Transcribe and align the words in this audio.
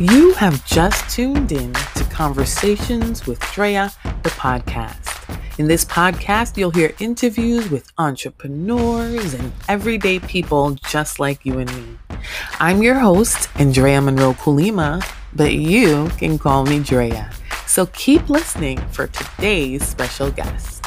You 0.00 0.32
have 0.32 0.64
just 0.64 1.14
tuned 1.14 1.52
in 1.52 1.74
to 1.74 2.04
Conversations 2.04 3.26
with 3.26 3.38
Drea, 3.52 3.92
the 4.22 4.30
podcast. 4.30 5.38
In 5.58 5.68
this 5.68 5.84
podcast, 5.84 6.56
you'll 6.56 6.70
hear 6.70 6.94
interviews 7.00 7.68
with 7.68 7.92
entrepreneurs 7.98 9.34
and 9.34 9.52
everyday 9.68 10.18
people 10.18 10.70
just 10.70 11.20
like 11.20 11.44
you 11.44 11.58
and 11.58 11.70
me. 11.76 11.98
I'm 12.58 12.82
your 12.82 12.94
host, 12.94 13.50
Andrea 13.56 14.00
Monroe 14.00 14.32
Kulima, 14.32 15.06
but 15.34 15.52
you 15.52 16.08
can 16.16 16.38
call 16.38 16.64
me 16.64 16.78
Drea. 16.78 17.30
So 17.66 17.84
keep 17.92 18.30
listening 18.30 18.78
for 18.92 19.06
today's 19.08 19.86
special 19.86 20.30
guest. 20.30 20.79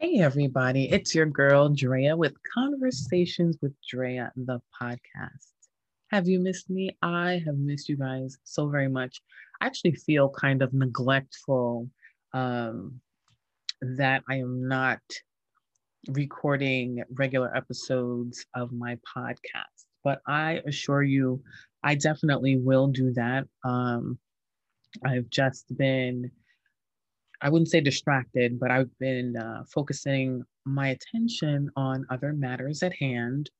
Hey, 0.00 0.20
everybody, 0.20 0.88
it's 0.92 1.12
your 1.12 1.26
girl, 1.26 1.70
Drea, 1.70 2.16
with 2.16 2.32
Conversations 2.54 3.58
with 3.60 3.74
Drea, 3.90 4.30
the 4.36 4.60
podcast. 4.80 5.50
Have 6.12 6.28
you 6.28 6.38
missed 6.38 6.70
me? 6.70 6.96
I 7.02 7.42
have 7.44 7.58
missed 7.58 7.88
you 7.88 7.96
guys 7.96 8.38
so 8.44 8.68
very 8.68 8.86
much. 8.86 9.20
I 9.60 9.66
actually 9.66 9.94
feel 9.94 10.28
kind 10.28 10.62
of 10.62 10.72
neglectful 10.72 11.90
um, 12.32 13.00
that 13.82 14.22
I 14.30 14.36
am 14.36 14.68
not 14.68 15.00
recording 16.10 17.02
regular 17.10 17.52
episodes 17.56 18.46
of 18.54 18.70
my 18.70 18.98
podcast, 19.16 19.86
but 20.04 20.20
I 20.28 20.62
assure 20.64 21.02
you, 21.02 21.42
I 21.82 21.96
definitely 21.96 22.56
will 22.56 22.86
do 22.86 23.12
that. 23.14 23.48
Um, 23.64 24.16
I've 25.04 25.28
just 25.28 25.76
been, 25.76 26.30
I 27.40 27.48
wouldn't 27.48 27.70
say 27.70 27.80
distracted, 27.80 28.58
but 28.58 28.70
I've 28.70 28.90
been 28.98 29.36
uh, 29.36 29.64
focusing 29.72 30.44
my 30.64 30.88
attention 30.88 31.70
on 31.76 32.06
other 32.10 32.32
matters 32.32 32.82
at 32.82 32.94
hand 32.94 33.50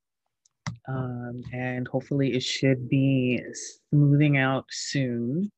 um, 0.87 1.43
and 1.53 1.87
hopefully 1.87 2.33
it 2.33 2.43
should 2.43 2.89
be 2.89 3.41
smoothing 3.89 4.37
out 4.37 4.65
soon. 4.69 5.51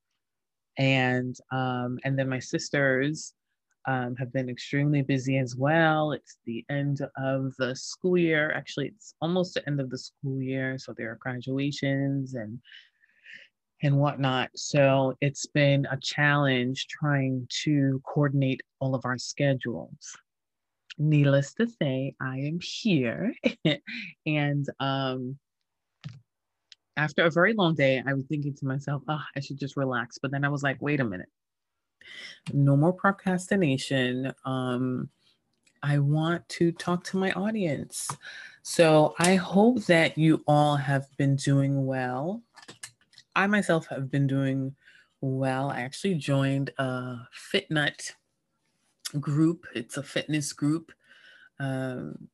And 0.78 1.36
um, 1.52 2.00
and 2.04 2.18
then 2.18 2.30
my 2.30 2.40
sisters 2.40 3.34
um, 3.88 4.16
have 4.18 4.32
been 4.32 4.50
extremely 4.50 5.02
busy 5.02 5.38
as 5.38 5.56
well. 5.56 6.12
It's 6.12 6.38
the 6.46 6.66
end 6.70 7.02
of 7.18 7.54
the 7.58 7.76
school 7.76 8.18
year. 8.18 8.52
Actually, 8.52 8.88
it's 8.88 9.16
almost 9.22 9.54
the 9.54 9.68
end 9.68 9.80
of 9.80 9.90
the 9.90 9.98
school 9.98 10.42
year, 10.42 10.78
so 10.78 10.94
there 10.96 11.12
are 11.12 11.20
graduations 11.20 12.36
and 12.36 12.60
and 13.84 13.98
whatnot. 13.98 14.50
So 14.56 15.16
it's 15.22 15.46
been 15.48 15.88
a 15.92 15.98
challenge 15.98 16.88
trying 16.88 17.48
to 17.64 18.02
coordinate 18.06 18.62
all 18.80 18.96
of 18.96 19.06
our 19.06 19.18
schedules 19.18 20.16
needless 20.98 21.54
to 21.56 21.68
say, 21.68 22.16
I 22.22 22.38
am 22.40 22.60
here. 22.62 23.34
and 24.26 24.66
um, 24.80 25.38
after 26.98 27.26
a 27.26 27.32
very 27.32 27.54
long 27.54 27.76
day, 27.76 28.02
I 28.06 28.14
was 28.14 28.26
thinking 28.26 28.54
to 28.56 28.66
myself, 28.66 29.04
oh, 29.08 29.22
I 29.36 29.40
should 29.40 29.60
just 29.60 29.78
relax. 29.78 30.18
But 30.22 30.32
then 30.32 30.46
I 30.46 30.50
was 30.50 30.64
like, 30.64 30.82
wait 30.82 31.00
a 31.00 31.06
minute. 31.06 31.30
No 32.54 32.76
more 32.76 32.94
procrastination. 32.94 34.34
Um, 34.46 35.10
I 35.84 36.00
want 36.00 36.48
to 36.50 36.72
talk 36.72 37.04
to 37.06 37.18
my 37.18 37.32
audience. 37.32 38.10
So 38.62 39.16
I 39.18 39.36
hope 39.36 39.86
that 39.86 40.18
you 40.18 40.44
all 40.48 40.76
have 40.76 41.06
been 41.18 41.36
doing 41.36 41.86
well. 41.86 42.44
I 43.36 43.48
myself 43.48 43.88
have 43.88 44.12
been 44.12 44.28
doing 44.28 44.76
well. 45.22 45.70
I 45.70 45.82
actually 45.82 46.16
joined 46.16 46.72
a 46.78 47.28
FitNut 47.54 48.12
group. 49.20 49.66
It's 49.74 49.98
a 49.98 50.04
fitness 50.04 50.54
group. 50.54 50.92
Um, 51.60 52.30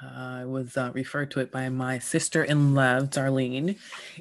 I 0.00 0.44
was 0.44 0.76
uh, 0.76 0.90
referred 0.94 1.30
to 1.32 1.40
it 1.40 1.50
by 1.50 1.68
my 1.68 1.98
sister 1.98 2.44
in 2.44 2.74
love, 2.74 3.10
Darlene, 3.10 3.78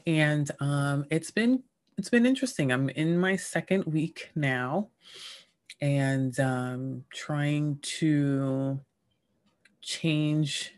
and 0.07 0.49
um, 0.59 1.05
it's 1.11 1.31
been 1.31 1.63
it's 1.97 2.09
been 2.09 2.25
interesting. 2.25 2.71
I'm 2.71 2.89
in 2.89 3.17
my 3.17 3.35
second 3.35 3.85
week 3.85 4.31
now, 4.35 4.89
and 5.81 6.39
um, 6.39 7.03
trying 7.13 7.79
to 7.99 8.79
change 9.81 10.73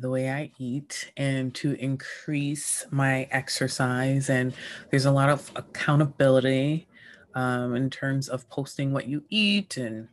the 0.00 0.10
way 0.10 0.30
I 0.30 0.50
eat 0.58 1.12
and 1.16 1.54
to 1.56 1.72
increase 1.74 2.86
my 2.90 3.28
exercise. 3.30 4.30
And 4.30 4.54
there's 4.90 5.04
a 5.04 5.10
lot 5.12 5.28
of 5.28 5.50
accountability 5.56 6.88
um, 7.34 7.74
in 7.74 7.90
terms 7.90 8.28
of 8.28 8.48
posting 8.48 8.92
what 8.92 9.06
you 9.06 9.24
eat 9.30 9.76
and 9.76 10.08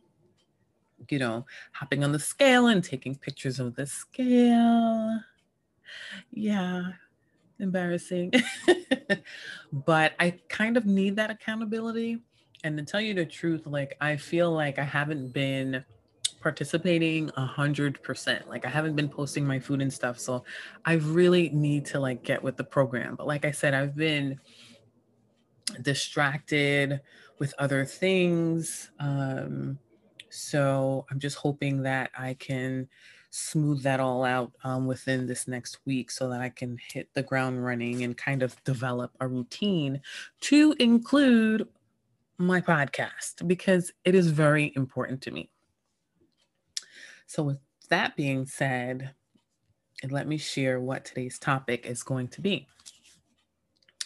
you 1.10 1.18
know 1.18 1.46
hopping 1.72 2.04
on 2.04 2.12
the 2.12 2.18
scale 2.18 2.66
and 2.66 2.82
taking 2.82 3.14
pictures 3.14 3.60
of 3.60 3.74
the 3.76 3.86
scale 3.86 5.20
yeah 6.32 6.82
embarrassing 7.60 8.32
but 9.72 10.12
i 10.18 10.30
kind 10.48 10.76
of 10.76 10.86
need 10.86 11.16
that 11.16 11.30
accountability 11.30 12.18
and 12.64 12.76
to 12.76 12.84
tell 12.84 13.00
you 13.00 13.14
the 13.14 13.24
truth 13.24 13.66
like 13.66 13.96
i 14.00 14.16
feel 14.16 14.52
like 14.52 14.78
i 14.78 14.84
haven't 14.84 15.32
been 15.32 15.84
participating 16.40 17.30
a 17.36 17.44
hundred 17.44 18.02
percent 18.02 18.48
like 18.48 18.64
i 18.64 18.68
haven't 18.68 18.94
been 18.94 19.08
posting 19.08 19.46
my 19.46 19.58
food 19.58 19.82
and 19.82 19.92
stuff 19.92 20.18
so 20.18 20.44
i 20.84 20.94
really 20.94 21.48
need 21.50 21.84
to 21.84 21.98
like 21.98 22.22
get 22.22 22.42
with 22.42 22.56
the 22.56 22.64
program 22.64 23.14
but 23.16 23.26
like 23.26 23.44
i 23.44 23.50
said 23.50 23.74
i've 23.74 23.96
been 23.96 24.38
distracted 25.82 27.00
with 27.38 27.54
other 27.58 27.84
things. 27.84 28.90
Um, 28.98 29.78
so 30.30 31.06
I'm 31.10 31.18
just 31.18 31.36
hoping 31.36 31.82
that 31.82 32.10
I 32.18 32.34
can 32.34 32.88
smooth 33.30 33.82
that 33.82 34.00
all 34.00 34.24
out 34.24 34.52
um, 34.64 34.86
within 34.86 35.26
this 35.26 35.46
next 35.46 35.78
week 35.84 36.10
so 36.10 36.28
that 36.30 36.40
I 36.40 36.48
can 36.48 36.78
hit 36.92 37.08
the 37.14 37.22
ground 37.22 37.64
running 37.64 38.02
and 38.02 38.16
kind 38.16 38.42
of 38.42 38.62
develop 38.64 39.12
a 39.20 39.28
routine 39.28 40.00
to 40.42 40.74
include 40.78 41.68
my 42.38 42.60
podcast 42.60 43.46
because 43.46 43.92
it 44.04 44.14
is 44.14 44.28
very 44.28 44.72
important 44.76 45.20
to 45.22 45.30
me. 45.30 45.50
So, 47.28 47.42
with 47.42 47.58
that 47.90 48.16
being 48.16 48.46
said, 48.46 49.10
let 50.08 50.26
me 50.26 50.38
share 50.38 50.80
what 50.80 51.04
today's 51.04 51.38
topic 51.38 51.84
is 51.84 52.02
going 52.02 52.28
to 52.28 52.40
be. 52.40 52.66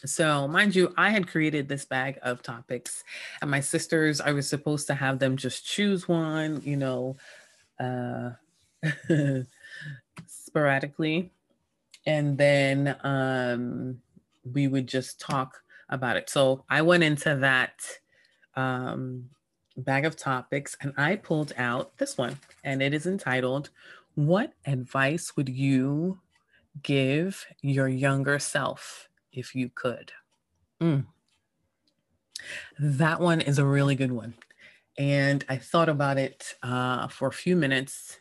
So, 0.05 0.49
mind 0.49 0.75
you, 0.75 0.93
I 0.97 1.10
had 1.10 1.28
created 1.28 1.69
this 1.69 1.84
bag 1.84 2.19
of 2.22 2.43
topics, 2.43 3.05
and 3.41 3.49
my 3.49 3.61
sisters, 3.61 4.21
I 4.21 4.32
was 4.32 4.49
supposed 4.49 4.88
to 4.88 4.94
have 4.94 5.21
them 5.21 5.37
just 5.37 5.65
choose 5.65 6.09
one, 6.09 6.61
you 6.65 6.77
know, 6.77 7.16
uh, 7.78 8.31
sporadically. 10.27 11.31
And 12.05 12.37
then 12.37 12.97
um, 13.05 14.03
we 14.53 14.66
would 14.66 14.88
just 14.88 15.21
talk 15.21 15.62
about 15.88 16.16
it. 16.16 16.28
So, 16.28 16.65
I 16.69 16.82
went 16.82 17.05
into 17.05 17.37
that 17.37 17.84
um, 18.56 19.31
bag 19.77 20.05
of 20.05 20.16
topics 20.16 20.77
and 20.81 20.93
I 20.97 21.16
pulled 21.16 21.53
out 21.56 21.97
this 21.99 22.19
one, 22.19 22.38
and 22.65 22.83
it 22.83 22.94
is 22.94 23.06
entitled, 23.06 23.71
What 24.15 24.53
Advice 24.66 25.37
Would 25.37 25.49
You 25.49 26.21
Give 26.83 27.44
Your 27.62 27.88
Younger 27.88 28.38
Self? 28.38 29.09
if 29.32 29.55
you 29.55 29.71
could. 29.75 30.12
Mm. 30.81 31.06
That 32.78 33.21
one 33.21 33.41
is 33.41 33.59
a 33.59 33.65
really 33.65 33.94
good 33.94 34.12
one. 34.12 34.34
And 34.99 35.44
I 35.49 35.56
thought 35.56 35.88
about 35.88 36.19
it 36.19 36.55
uh, 36.62 37.09
for 37.09 37.28
a 37.28 37.32
few 37.32 37.56
minutes 37.56 38.19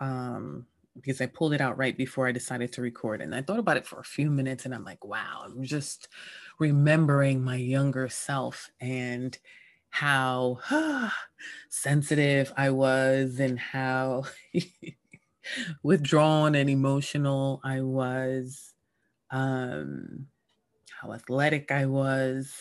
um, 0.00 0.66
because 0.96 1.20
I 1.20 1.26
pulled 1.26 1.52
it 1.52 1.60
out 1.60 1.76
right 1.76 1.96
before 1.96 2.26
I 2.26 2.32
decided 2.32 2.72
to 2.72 2.82
record. 2.82 3.20
And 3.20 3.34
I 3.34 3.42
thought 3.42 3.58
about 3.58 3.76
it 3.76 3.86
for 3.86 4.00
a 4.00 4.04
few 4.04 4.30
minutes 4.30 4.64
and 4.64 4.74
I'm 4.74 4.84
like, 4.84 5.04
wow, 5.04 5.42
I'm 5.44 5.62
just 5.62 6.08
remembering 6.58 7.42
my 7.42 7.56
younger 7.56 8.08
self 8.08 8.70
and 8.80 9.36
how 9.90 10.58
sensitive 11.68 12.52
I 12.56 12.70
was 12.70 13.40
and 13.40 13.58
how 13.58 14.24
withdrawn 15.82 16.54
and 16.54 16.70
emotional 16.70 17.60
I 17.64 17.80
was. 17.80 18.74
Um, 19.30 20.26
how 21.00 21.12
athletic 21.12 21.70
I 21.70 21.86
was. 21.86 22.54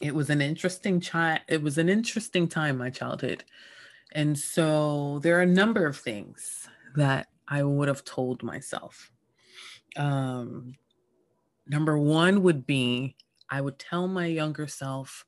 It 0.00 0.14
was 0.14 0.30
an 0.30 0.40
interesting 0.40 1.00
child. 1.00 1.40
It 1.48 1.62
was 1.62 1.78
an 1.78 1.88
interesting 1.88 2.48
time, 2.48 2.78
my 2.78 2.90
childhood. 2.90 3.44
And 4.12 4.38
so 4.38 5.20
there 5.22 5.38
are 5.38 5.42
a 5.42 5.46
number 5.46 5.86
of 5.86 5.96
things 5.96 6.68
that 6.96 7.28
I 7.46 7.62
would 7.62 7.88
have 7.88 8.04
told 8.04 8.42
myself. 8.42 9.10
Um, 9.96 10.74
number 11.66 11.98
one 11.98 12.42
would 12.42 12.66
be 12.66 13.16
I 13.50 13.60
would 13.60 13.78
tell 13.78 14.08
my 14.08 14.26
younger 14.26 14.66
self, 14.66 15.24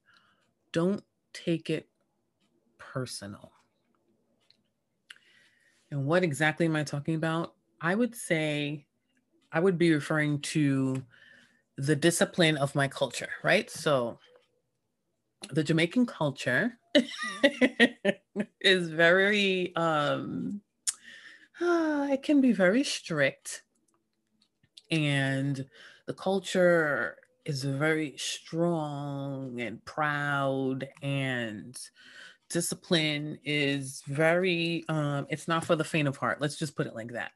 don't 0.72 1.02
take 1.32 1.70
it 1.70 1.88
personal. 2.78 3.52
And 5.90 6.06
what 6.06 6.22
exactly 6.22 6.67
am 6.67 6.76
I 6.76 6.84
talking 6.84 7.14
about? 7.14 7.55
I 7.81 7.94
would 7.94 8.14
say 8.14 8.87
I 9.52 9.61
would 9.61 9.78
be 9.78 9.93
referring 9.93 10.40
to 10.40 11.02
the 11.76 11.96
discipline 11.96 12.56
of 12.56 12.75
my 12.75 12.88
culture, 12.88 13.31
right? 13.43 13.70
So 13.70 14.19
the 15.50 15.64
Jamaican 15.64 16.06
culture 16.06 16.78
is 18.61 18.90
very 18.90 19.75
um 19.76 20.61
it 21.61 22.22
can 22.22 22.40
be 22.40 22.52
very 22.52 22.84
strict 22.84 23.62
and 24.90 25.67
the 26.06 26.14
culture 26.14 27.17
is 27.44 27.64
very 27.64 28.14
strong 28.16 29.60
and 29.60 29.84
proud 29.84 30.88
and 31.02 31.78
discipline 32.48 33.38
is 33.44 34.02
very 34.06 34.84
um 34.88 35.26
it's 35.31 35.48
not 35.48 35.64
for 35.64 35.76
the 35.76 35.84
faint 35.84 36.08
of 36.08 36.16
heart 36.16 36.40
let's 36.40 36.56
just 36.56 36.76
put 36.76 36.87
it 36.87 36.94
like 36.94 37.12
that 37.12 37.32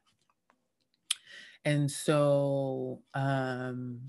and 1.63 1.89
so 1.89 3.01
um 3.13 4.01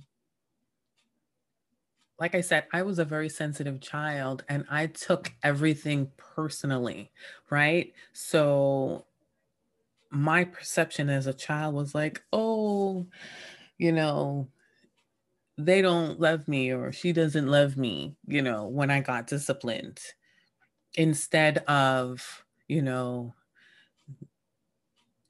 like 2.19 2.35
I 2.35 2.41
said, 2.41 2.65
I 2.73 2.83
was 2.83 2.99
a 2.99 3.05
very 3.05 3.29
sensitive 3.29 3.81
child 3.81 4.45
and 4.49 4.65
I 4.71 4.87
took 4.87 5.33
everything 5.43 6.11
personally, 6.17 7.13
right? 7.51 7.93
So 8.13 9.05
my 10.11 10.45
perception 10.45 11.11
as 11.11 11.27
a 11.27 11.35
child 11.35 11.75
was 11.75 11.95
like, 11.95 12.23
oh, 12.33 13.07
you 13.77 13.93
know, 13.93 14.49
they 15.59 15.81
don't 15.81 16.21
love 16.21 16.47
me 16.49 16.73
or 16.73 16.93
she 16.93 17.13
doesn't 17.13 17.47
love 17.47 17.77
me, 17.77 18.17
you 18.27 18.43
know, 18.43 18.67
when 18.67 18.91
I 18.91 19.01
got 19.01 19.27
disciplined. 19.27 20.01
Instead 20.95 21.59
of, 21.67 22.45
you 22.69 22.83
know, 22.83 23.35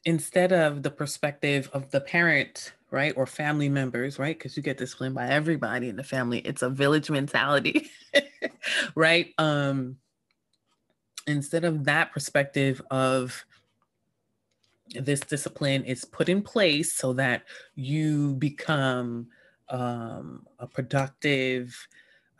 instead 0.05 0.52
of 0.52 0.82
the 0.82 0.90
perspective 0.90 1.69
of 1.73 1.90
the 1.90 2.00
parent, 2.00 2.73
right, 2.90 3.12
or 3.17 3.26
family 3.26 3.69
members, 3.69 4.19
right, 4.19 4.38
because 4.38 4.56
you 4.56 4.62
get 4.62 4.78
disciplined 4.78 5.14
by 5.14 5.28
everybody 5.28 5.88
in 5.88 5.96
the 5.96 6.05
family, 6.05 6.38
it's 6.40 6.62
a 6.62 6.70
village 6.70 7.11
mentality, 7.11 7.90
right? 8.94 9.32
Um, 9.38 9.96
instead 11.26 11.64
of 11.64 11.84
that 11.84 12.12
perspective 12.12 12.81
of 12.90 13.44
this 14.94 15.20
discipline 15.20 15.84
is 15.84 16.05
put 16.05 16.29
in 16.29 16.43
place 16.43 16.94
so 16.94 17.12
that 17.12 17.43
you 17.75 18.34
become 18.34 19.26
um, 19.68 20.46
a 20.58 20.66
productive 20.66 21.88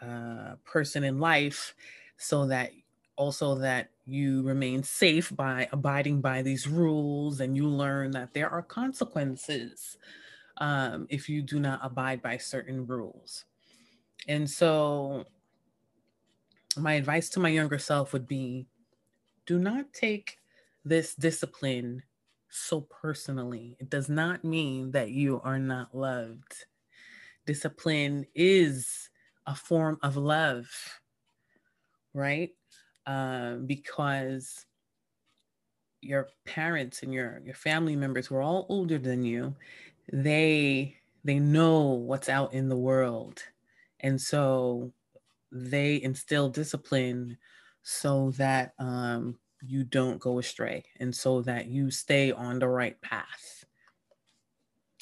uh, 0.01 0.57
person 0.65 1.05
in 1.05 1.19
life 1.19 1.75
so 2.17 2.47
that 2.47 2.71
also 3.17 3.55
that 3.55 3.91
you 4.05 4.43
remain 4.43 4.83
safe 4.83 5.35
by 5.35 5.69
abiding 5.73 6.21
by 6.21 6.43
these 6.43 6.69
rules 6.69 7.41
and 7.41 7.57
you 7.57 7.67
learn 7.67 8.11
that 8.11 8.33
there 8.35 8.51
are 8.51 8.63
consequences 8.63 9.97
um, 10.59 11.07
if 11.11 11.29
you 11.29 11.43
do 11.43 11.59
not 11.59 11.81
abide 11.83 12.23
by 12.23 12.37
certain 12.37 12.87
rules 12.87 13.45
and 14.29 14.49
so 14.49 15.25
my 16.77 16.95
advice 16.95 17.29
to 17.31 17.41
my 17.41 17.49
younger 17.49 17.79
self 17.79 18.13
would 18.13 18.27
be 18.27 18.67
do 19.47 19.59
not 19.59 19.93
take 19.93 20.39
this 20.85 21.15
discipline 21.15 22.03
so 22.49 22.81
personally. 22.81 23.77
It 23.79 23.91
does 23.91 24.09
not 24.09 24.45
mean 24.45 24.91
that 24.93 25.11
you 25.11 25.41
are 25.43 25.59
not 25.59 25.95
loved. 25.95 26.67
Discipline 27.47 28.27
is 28.35 29.09
a 29.47 29.55
form 29.55 29.99
of 30.03 30.17
love, 30.17 30.69
right? 32.13 32.51
Um, 33.07 33.67
because 33.67 34.67
your 36.01 36.29
parents 36.45 37.03
and 37.03 37.13
your 37.13 37.41
your 37.45 37.55
family 37.55 37.97
members 37.97 38.27
who 38.27 38.37
are 38.37 38.43
all 38.43 38.67
older 38.69 38.99
than 38.99 39.25
you, 39.25 39.55
they 40.13 40.97
they 41.25 41.39
know 41.39 41.83
what's 41.83 42.29
out 42.29 42.53
in 42.53 42.69
the 42.69 42.77
world, 42.77 43.43
and 44.01 44.21
so 44.21 44.93
they 45.53 46.03
instill 46.03 46.49
discipline 46.49 47.39
so 47.83 48.33
that 48.33 48.73
um, 48.79 49.39
you 49.63 49.85
don't 49.85 50.19
go 50.19 50.39
astray 50.39 50.85
and 51.01 51.15
so 51.15 51.41
that 51.43 51.67
you 51.67 51.91
stay 51.91 52.33
on 52.33 52.59
the 52.59 52.69
right 52.69 53.01
path. 53.01 53.65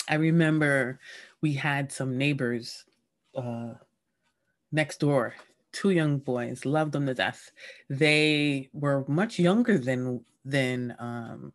I 0.09 0.17
remember 0.17 1.01
we 1.45 1.53
had 1.53 1.93
some 1.93 2.17
neighbors 2.17 2.87
uh, 3.37 3.75
next 4.73 4.99
door, 4.99 5.35
two 5.73 5.91
young 5.91 6.17
boys, 6.17 6.65
loved 6.65 6.93
them 6.93 7.05
to 7.05 7.13
death. 7.13 7.51
They 7.91 8.71
were 8.73 9.05
much 9.09 9.39
younger 9.39 9.77
than 9.77 10.25
than 10.47 10.97
um, 10.99 11.53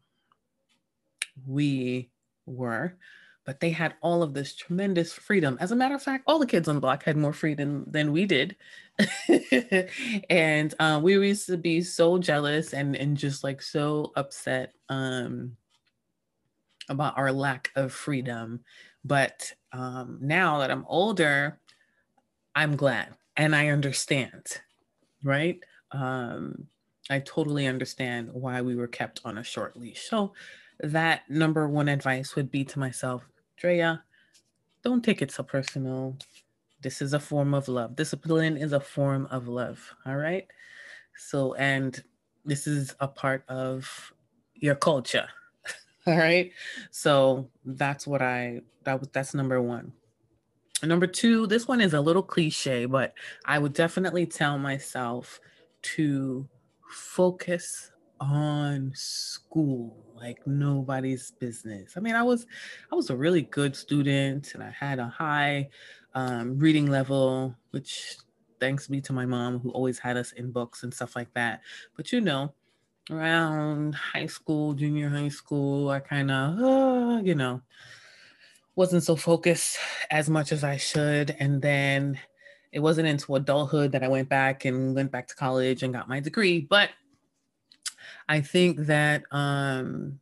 we 1.47 2.11
were, 2.45 2.97
but 3.45 3.59
they 3.61 3.71
had 3.71 3.95
all 4.01 4.21
of 4.21 4.35
this 4.35 4.53
tremendous 4.53 5.11
freedom. 5.11 5.57
As 5.59 5.71
a 5.71 5.75
matter 5.75 5.95
of 5.95 6.03
fact, 6.03 6.23
all 6.27 6.37
the 6.37 6.45
kids 6.45 6.67
on 6.67 6.75
the 6.75 6.81
block 6.81 7.01
had 7.01 7.17
more 7.17 7.33
freedom 7.33 7.83
than 7.87 8.11
we 8.11 8.27
did. 8.27 8.57
and 10.29 10.75
um, 10.77 11.01
we 11.01 11.13
used 11.13 11.47
to 11.47 11.57
be 11.57 11.81
so 11.81 12.19
jealous 12.19 12.75
and, 12.75 12.95
and 12.95 13.17
just 13.17 13.43
like 13.43 13.59
so 13.59 14.11
upset 14.15 14.71
um, 14.89 15.57
about 16.89 17.17
our 17.17 17.31
lack 17.31 17.71
of 17.75 17.91
freedom. 17.91 18.59
But 19.03 19.53
um, 19.71 20.19
now 20.21 20.59
that 20.59 20.71
I'm 20.71 20.85
older, 20.87 21.59
I'm 22.55 22.75
glad 22.75 23.15
and 23.37 23.55
I 23.55 23.69
understand, 23.69 24.45
right? 25.23 25.59
Um, 25.91 26.67
I 27.09 27.19
totally 27.19 27.65
understand 27.65 28.29
why 28.33 28.61
we 28.61 28.75
were 28.75 28.87
kept 28.87 29.21
on 29.25 29.37
a 29.37 29.43
short 29.43 29.77
leash. 29.77 30.07
So, 30.07 30.33
that 30.81 31.29
number 31.29 31.67
one 31.67 31.89
advice 31.89 32.35
would 32.35 32.49
be 32.49 32.63
to 32.63 32.79
myself 32.79 33.27
Drea, 33.57 34.01
don't 34.83 35.03
take 35.03 35.21
it 35.21 35.31
so 35.31 35.43
personal. 35.43 36.17
This 36.81 37.01
is 37.01 37.13
a 37.13 37.19
form 37.19 37.53
of 37.53 37.67
love. 37.67 37.95
Discipline 37.95 38.55
is 38.55 38.71
a 38.71 38.79
form 38.79 39.27
of 39.31 39.49
love. 39.49 39.93
All 40.05 40.15
right. 40.15 40.47
So, 41.17 41.53
and 41.55 42.01
this 42.45 42.67
is 42.67 42.95
a 43.01 43.07
part 43.07 43.43
of 43.49 44.13
your 44.53 44.75
culture. 44.75 45.27
all 46.07 46.17
right. 46.17 46.51
So 46.91 47.49
that's 47.65 48.07
what 48.07 48.21
I, 48.21 48.61
that 48.83 48.99
was 48.99 49.09
that's 49.09 49.33
number 49.33 49.61
one. 49.61 49.93
Number 50.81 51.07
two, 51.07 51.45
this 51.47 51.67
one 51.67 51.81
is 51.81 51.93
a 51.93 51.99
little 51.99 52.23
cliche, 52.23 52.85
but 52.85 53.13
I 53.45 53.59
would 53.59 53.73
definitely 53.73 54.25
tell 54.25 54.57
myself 54.57 55.41
to 55.81 56.47
focus 56.89 57.91
on 58.21 58.91
school 58.95 59.95
like 60.15 60.45
nobody's 60.45 61.31
business. 61.31 61.93
I 61.95 61.99
mean, 61.99 62.15
I 62.15 62.23
was 62.23 62.45
I 62.91 62.95
was 62.95 63.09
a 63.09 63.15
really 63.15 63.41
good 63.41 63.75
student 63.75 64.53
and 64.53 64.63
I 64.63 64.69
had 64.69 64.99
a 64.99 65.07
high 65.07 65.69
um, 66.13 66.57
reading 66.59 66.87
level, 66.87 67.55
which 67.71 68.17
thanks 68.59 68.87
be 68.87 69.01
to 69.01 69.13
my 69.13 69.25
mom 69.25 69.59
who 69.59 69.71
always 69.71 69.99
had 69.99 70.17
us 70.17 70.33
in 70.33 70.51
books 70.51 70.83
and 70.83 70.93
stuff 70.93 71.15
like 71.15 71.33
that. 71.33 71.61
But 71.95 72.11
you 72.11 72.21
know, 72.21 72.53
around 73.09 73.95
high 73.95 74.27
school, 74.27 74.73
junior 74.73 75.09
high 75.09 75.29
school, 75.29 75.89
I 75.89 75.99
kind 75.99 76.31
of, 76.31 76.59
uh, 76.59 77.21
you 77.23 77.35
know, 77.35 77.61
wasn't 78.75 79.03
so 79.03 79.15
focused 79.15 79.77
as 80.09 80.29
much 80.29 80.51
as 80.51 80.63
I 80.63 80.77
should. 80.77 81.35
And 81.39 81.61
then 81.61 82.19
it 82.71 82.79
wasn't 82.79 83.07
into 83.07 83.35
adulthood 83.35 83.91
that 83.91 84.03
I 84.03 84.07
went 84.07 84.29
back 84.29 84.65
and 84.65 84.95
went 84.95 85.11
back 85.11 85.27
to 85.27 85.35
college 85.35 85.83
and 85.83 85.93
got 85.93 86.07
my 86.07 86.19
degree. 86.19 86.61
But 86.61 86.89
I 88.27 88.41
think 88.41 88.85
that 88.85 89.23
um, 89.31 90.19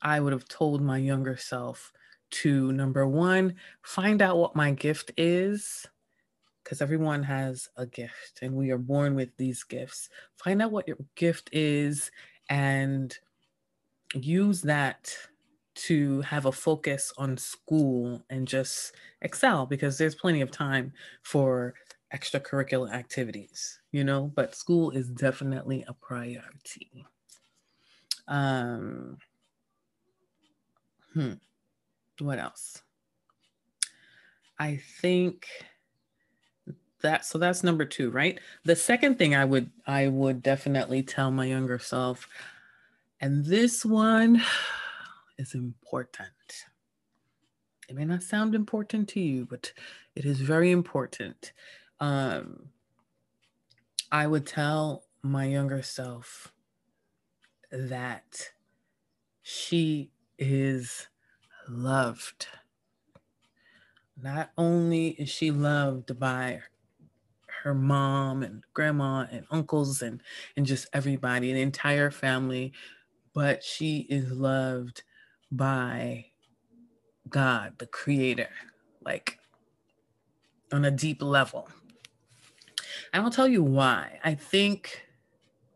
I 0.00 0.20
would 0.20 0.32
have 0.32 0.48
told 0.48 0.82
my 0.82 0.98
younger 0.98 1.36
self 1.36 1.92
to 2.30 2.72
number 2.72 3.06
one, 3.06 3.56
find 3.82 4.22
out 4.22 4.38
what 4.38 4.56
my 4.56 4.70
gift 4.70 5.12
is, 5.16 5.86
because 6.62 6.80
everyone 6.80 7.22
has 7.22 7.68
a 7.76 7.86
gift 7.86 8.40
and 8.42 8.54
we 8.54 8.70
are 8.70 8.78
born 8.78 9.14
with 9.14 9.36
these 9.36 9.64
gifts. 9.64 10.08
Find 10.36 10.62
out 10.62 10.72
what 10.72 10.88
your 10.88 10.98
gift 11.14 11.50
is 11.52 12.10
and 12.48 13.16
use 14.14 14.62
that 14.62 15.16
to 15.74 16.20
have 16.22 16.44
a 16.46 16.52
focus 16.52 17.12
on 17.16 17.36
school 17.36 18.22
and 18.28 18.46
just 18.46 18.94
excel 19.22 19.66
because 19.66 19.96
there's 19.96 20.14
plenty 20.14 20.40
of 20.40 20.50
time 20.50 20.92
for 21.22 21.74
extracurricular 22.14 22.92
activities, 22.92 23.80
you 23.90 24.04
know, 24.04 24.30
but 24.34 24.54
school 24.54 24.90
is 24.90 25.08
definitely 25.08 25.84
a 25.88 25.94
priority. 25.94 27.06
Um, 28.28 29.16
hmm, 31.14 31.32
what 32.18 32.38
else? 32.38 32.82
I 34.58 34.76
think 35.00 35.48
that 37.02 37.24
so 37.24 37.38
that's 37.38 37.62
number 37.62 37.84
two, 37.84 38.10
right? 38.10 38.38
The 38.64 38.76
second 38.76 39.18
thing 39.18 39.34
I 39.34 39.44
would 39.44 39.70
I 39.86 40.08
would 40.08 40.42
definitely 40.42 41.02
tell 41.02 41.30
my 41.30 41.46
younger 41.46 41.78
self, 41.78 42.28
and 43.20 43.44
this 43.44 43.84
one 43.84 44.42
is 45.38 45.54
important. 45.54 46.28
It 47.88 47.96
may 47.96 48.04
not 48.04 48.22
sound 48.22 48.54
important 48.54 49.08
to 49.10 49.20
you, 49.20 49.44
but 49.44 49.72
it 50.14 50.24
is 50.24 50.40
very 50.40 50.70
important 50.70 51.52
um, 52.02 52.70
I 54.10 54.26
would 54.26 54.44
tell 54.44 55.04
my 55.22 55.44
younger 55.44 55.82
self 55.82 56.52
that 57.70 58.50
she 59.40 60.10
is 60.36 61.06
loved. 61.68 62.48
Not 64.20 64.50
only 64.58 65.10
is 65.10 65.28
she 65.28 65.52
loved 65.52 66.18
by 66.18 66.62
mom 67.74 68.42
and 68.42 68.64
grandma 68.74 69.26
and 69.30 69.46
uncles 69.50 70.02
and, 70.02 70.22
and 70.56 70.66
just 70.66 70.88
everybody, 70.92 71.52
the 71.52 71.60
entire 71.60 72.10
family 72.10 72.72
but 73.34 73.62
she 73.62 74.06
is 74.10 74.30
loved 74.30 75.02
by 75.50 76.26
God, 77.28 77.74
the 77.78 77.86
creator, 77.86 78.48
like 79.04 79.38
on 80.72 80.84
a 80.84 80.90
deep 80.90 81.22
level. 81.22 81.68
And 83.12 83.22
I'll 83.22 83.30
tell 83.30 83.48
you 83.48 83.62
why. 83.62 84.18
I 84.24 84.34
think 84.34 85.06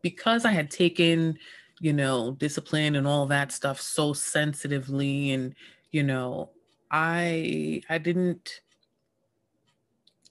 because 0.01 0.45
I 0.45 0.51
had 0.51 0.69
taken, 0.69 1.37
you 1.79 1.93
know, 1.93 2.31
discipline 2.31 2.95
and 2.95 3.07
all 3.07 3.25
that 3.27 3.51
stuff 3.51 3.81
so 3.81 4.13
sensitively 4.13 5.31
and, 5.31 5.55
you 5.91 6.03
know, 6.03 6.51
I 6.91 7.81
I 7.89 7.97
didn't 7.97 8.61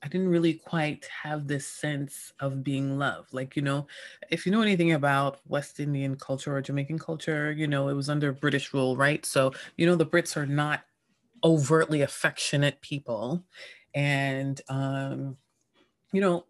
I 0.06 0.08
didn't 0.08 0.28
really 0.28 0.54
quite 0.54 1.04
have 1.24 1.48
this 1.48 1.66
sense 1.66 2.32
of 2.38 2.62
being 2.62 2.96
loved. 2.96 3.34
Like, 3.34 3.56
you 3.56 3.62
know, 3.62 3.88
if 4.30 4.46
you 4.46 4.52
know 4.52 4.62
anything 4.62 4.92
about 4.92 5.40
West 5.48 5.80
Indian 5.80 6.14
culture 6.14 6.56
or 6.56 6.62
Jamaican 6.62 7.00
culture, 7.00 7.50
you 7.50 7.66
know, 7.66 7.88
it 7.88 7.94
was 7.94 8.08
under 8.08 8.30
British 8.32 8.72
rule, 8.72 8.96
right? 8.96 9.26
So, 9.26 9.50
you 9.76 9.84
know, 9.84 9.96
the 9.96 10.06
Brits 10.06 10.36
are 10.36 10.46
not 10.46 10.84
overtly 11.42 12.02
affectionate 12.02 12.80
people. 12.82 13.44
And, 13.96 14.60
um, 14.68 15.38
you 16.12 16.20
know, 16.20 16.44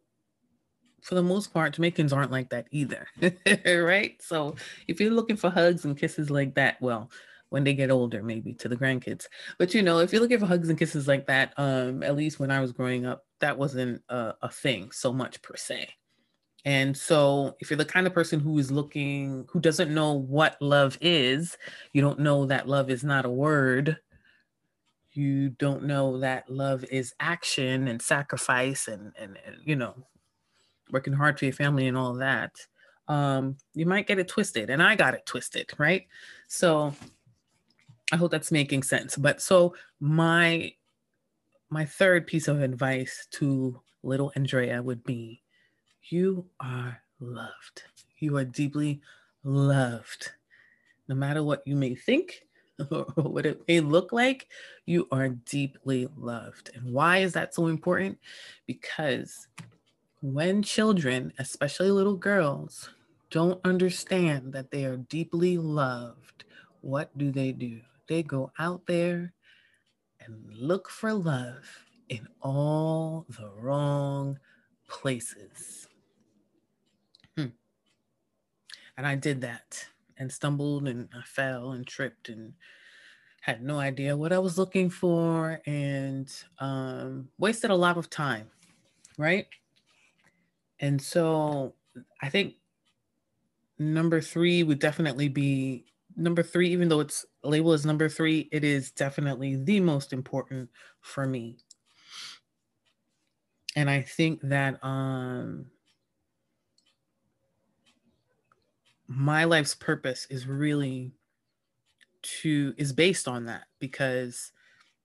for 1.01 1.15
the 1.15 1.23
most 1.23 1.51
part, 1.55 1.73
Jamaicans 1.73 2.13
aren't 2.13 2.33
like 2.33 2.51
that 2.51 2.67
either, 2.73 3.07
right? 3.67 4.21
So 4.21 4.57
if 4.87 5.01
you're 5.01 5.13
looking 5.13 5.37
for 5.37 5.49
hugs 5.49 5.87
and 5.87 5.97
kisses 5.97 6.29
like 6.29 6.57
that, 6.57 6.77
well, 6.83 7.11
when 7.49 7.65
they 7.65 7.73
get 7.73 7.91
older, 7.91 8.23
maybe 8.23 8.53
to 8.55 8.69
the 8.69 8.77
grandkids. 8.77 9.29
But 9.59 9.73
you 9.73 9.83
know, 9.83 10.01
if 10.01 10.13
you're 10.13 10.21
looking 10.21 10.41
for 10.41 10.47
hugs 10.47 10.69
and 10.69 10.79
kisses 10.79 11.09
like 11.09 11.27
that, 11.29 11.55
um, 11.57 12.03
at 12.03 12.17
least 12.17 12.39
when 12.39 12.51
I 12.51 12.61
was 12.61 12.73
growing 12.73 13.07
up, 13.07 13.26
that 13.41 13.59
wasn't 13.59 14.03
a, 14.09 14.35
a 14.43 14.49
thing 14.49 14.91
so 14.91 15.13
much 15.13 15.43
per 15.43 15.57
se. 15.57 15.89
And 16.65 16.97
so, 16.97 17.55
if 17.61 17.71
you're 17.71 17.77
the 17.77 17.85
kind 17.85 18.07
of 18.09 18.15
person 18.15 18.41
who 18.41 18.59
is 18.59 18.73
looking, 18.73 19.47
who 19.49 19.61
doesn't 19.61 19.95
know 19.95 20.15
what 20.15 20.61
love 20.61 20.99
is, 21.01 21.57
you 21.93 22.03
don't 22.03 22.19
know 22.19 22.45
that 22.47 22.69
love 22.69 22.91
is 22.91 23.05
not 23.05 23.25
a 23.25 23.31
word, 23.31 23.99
you 25.13 25.51
don't 25.51 25.85
know 25.85 26.19
that 26.19 26.51
love 26.51 26.85
is 26.91 27.15
action 27.21 27.87
and 27.87 28.03
sacrifice 28.03 28.89
and, 28.89 29.13
and, 29.19 29.39
and 29.47 29.57
you 29.65 29.77
know, 29.77 29.95
working 30.91 31.13
hard 31.13 31.39
for 31.39 31.45
your 31.45 31.55
family 31.55 31.87
and 31.87 31.97
all 31.97 32.15
that, 32.15 32.53
um, 33.07 33.57
you 33.75 33.87
might 33.87 34.09
get 34.09 34.19
it 34.19 34.27
twisted. 34.27 34.69
And 34.69 34.83
I 34.83 34.97
got 34.97 35.15
it 35.15 35.25
twisted, 35.25 35.71
right? 35.79 36.07
So, 36.49 36.93
I 38.13 38.17
hope 38.17 38.31
that's 38.31 38.53
making 38.53 38.83
sense. 38.83 39.17
But 39.17 39.41
so 39.41 39.75
my 40.01 40.73
my 41.71 41.85
third 41.85 42.27
piece 42.27 42.49
of 42.49 42.63
advice 42.63 43.27
to 43.33 43.81
little 44.03 44.33
Andrea 44.37 44.83
would 44.83 45.03
be 45.05 45.43
you 46.09 46.47
are 46.61 47.03
loved. 47.21 47.83
You 48.19 48.37
are 48.37 48.45
deeply 48.45 49.01
loved. 49.43 50.31
No 51.09 51.15
matter 51.15 51.43
what 51.43 51.63
you 51.67 51.77
may 51.77 51.95
think 51.95 52.47
or 52.91 53.05
what 53.17 53.47
it 53.47 53.63
may 53.67 53.81
look 53.81 54.13
like, 54.13 54.49
you 54.85 55.09
are 55.11 55.31
deeply 55.31 56.09
loved. 56.17 56.71
And 56.75 56.93
why 56.93 57.19
is 57.19 57.33
that 57.33 57.55
so 57.55 57.67
important? 57.67 58.19
Because 58.67 59.49
when 60.23 60.63
children, 60.63 61.33
especially 61.39 61.91
little 61.91 62.17
girls, 62.17 62.91
don't 63.31 63.61
understand 63.65 64.53
that 64.53 64.71
they 64.71 64.85
are 64.85 64.97
deeply 64.97 65.59
loved, 65.59 66.45
what 66.81 67.17
do 67.19 67.33
they 67.33 67.53
do? 67.53 67.81
They 68.07 68.23
go 68.23 68.53
out 68.59 68.87
there 68.87 69.33
and 70.27 70.45
look 70.53 70.89
for 70.89 71.13
love 71.13 71.85
in 72.09 72.27
all 72.41 73.27
the 73.29 73.51
wrong 73.59 74.39
places. 74.89 75.89
Hmm. 77.37 77.47
And 78.97 79.07
I 79.07 79.15
did 79.15 79.41
that 79.43 79.87
and 80.19 80.31
stumbled 80.31 80.89
and 80.89 81.09
I 81.15 81.23
fell 81.23 81.73
and 81.73 81.87
tripped 81.87 82.29
and 82.29 82.55
had 83.41 83.63
no 83.63 83.79
idea 83.79 84.17
what 84.17 84.33
I 84.33 84.39
was 84.39 84.59
looking 84.59 84.91
for 84.91 85.61
and 85.67 86.33
um, 86.59 87.29
wasted 87.39 87.71
a 87.71 87.77
lot 87.77 87.97
of 87.97 88.11
time, 88.11 88.51
right? 89.19 89.47
And 90.81 91.01
so 91.01 91.75
I 92.21 92.29
think 92.29 92.55
number 93.79 94.21
three 94.21 94.63
would 94.63 94.79
definitely 94.79 95.29
be 95.29 95.85
number 96.17 96.43
three, 96.43 96.71
even 96.71 96.89
though 96.89 97.01
it's 97.01 97.25
labeled 97.49 97.75
as 97.75 97.87
number 97.87 98.09
three, 98.09 98.49
it 98.53 98.65
is 98.65 98.91
definitely 98.91 99.57
the 99.57 99.81
most 99.81 100.13
important 100.13 100.71
for 101.01 101.27
me. 101.27 101.59
And 103.75 103.91
I 103.91 104.01
think 104.03 104.41
that 104.43 104.83
um, 104.83 105.67
my 109.07 109.45
life's 109.45 109.75
purpose 109.75 110.27
is 110.31 110.47
really 110.47 111.13
to 112.23 112.75
is 112.77 112.93
based 112.93 113.29
on 113.29 113.45
that 113.47 113.67
because 113.79 114.53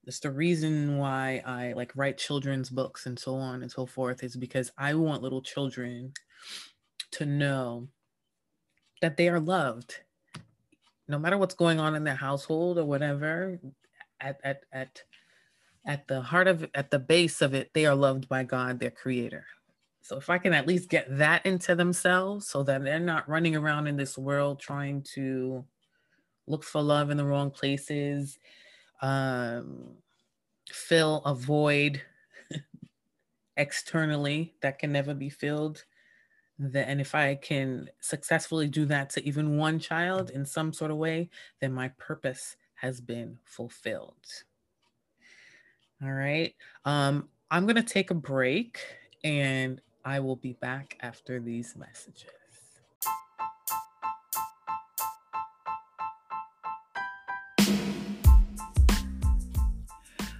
it's 0.04 0.18
the 0.18 0.30
reason 0.30 0.98
why 0.98 1.42
I 1.46 1.72
like 1.74 1.92
write 1.94 2.18
children's 2.18 2.70
books 2.70 3.06
and 3.06 3.18
so 3.18 3.36
on 3.36 3.62
and 3.62 3.70
so 3.70 3.86
forth 3.86 4.24
is 4.24 4.34
because 4.36 4.72
I 4.76 4.94
want 4.94 5.22
little 5.22 5.42
children 5.42 6.12
to 7.12 7.26
know 7.26 7.88
that 9.00 9.16
they 9.16 9.28
are 9.28 9.38
loved 9.38 10.00
no 11.08 11.18
matter 11.18 11.38
what's 11.38 11.54
going 11.54 11.80
on 11.80 11.94
in 11.94 12.04
their 12.04 12.14
household 12.14 12.78
or 12.78 12.84
whatever, 12.84 13.58
at 14.20 14.40
at 14.44 14.64
at 14.72 15.02
at 15.86 16.06
the 16.06 16.20
heart 16.20 16.48
of 16.48 16.68
at 16.74 16.90
the 16.90 16.98
base 16.98 17.42
of 17.42 17.54
it, 17.54 17.70
they 17.74 17.86
are 17.86 17.94
loved 17.94 18.28
by 18.28 18.44
God, 18.44 18.78
their 18.78 18.90
creator. 18.90 19.44
So 20.02 20.16
if 20.16 20.28
I 20.28 20.38
can 20.38 20.52
at 20.52 20.66
least 20.66 20.88
get 20.88 21.06
that 21.18 21.46
into 21.46 21.74
themselves 21.74 22.48
so 22.48 22.64
that 22.64 22.82
they're 22.82 22.98
not 22.98 23.28
running 23.28 23.54
around 23.54 23.86
in 23.86 23.96
this 23.96 24.18
world 24.18 24.58
trying 24.58 25.02
to 25.14 25.64
look 26.48 26.64
for 26.64 26.82
love 26.82 27.10
in 27.10 27.16
the 27.16 27.24
wrong 27.24 27.50
places, 27.50 28.38
um, 29.00 29.94
fill 30.68 31.22
a 31.24 31.34
void 31.34 32.02
externally 33.56 34.54
that 34.60 34.80
can 34.80 34.90
never 34.90 35.14
be 35.14 35.30
filled 35.30 35.84
that 36.58 36.88
and 36.88 37.00
if 37.00 37.14
i 37.14 37.34
can 37.34 37.88
successfully 38.00 38.68
do 38.68 38.84
that 38.84 39.10
to 39.10 39.26
even 39.26 39.56
one 39.56 39.78
child 39.78 40.30
in 40.30 40.44
some 40.44 40.72
sort 40.72 40.90
of 40.90 40.96
way 40.96 41.28
then 41.60 41.72
my 41.72 41.88
purpose 41.98 42.56
has 42.74 43.00
been 43.00 43.38
fulfilled. 43.44 44.26
All 46.02 46.12
right 46.12 46.54
um 46.84 47.28
i'm 47.50 47.64
going 47.64 47.76
to 47.76 47.82
take 47.82 48.10
a 48.10 48.14
break 48.14 48.78
and 49.24 49.80
i 50.04 50.20
will 50.20 50.36
be 50.36 50.52
back 50.54 50.96
after 51.00 51.40
these 51.40 51.74
messages. 51.76 52.30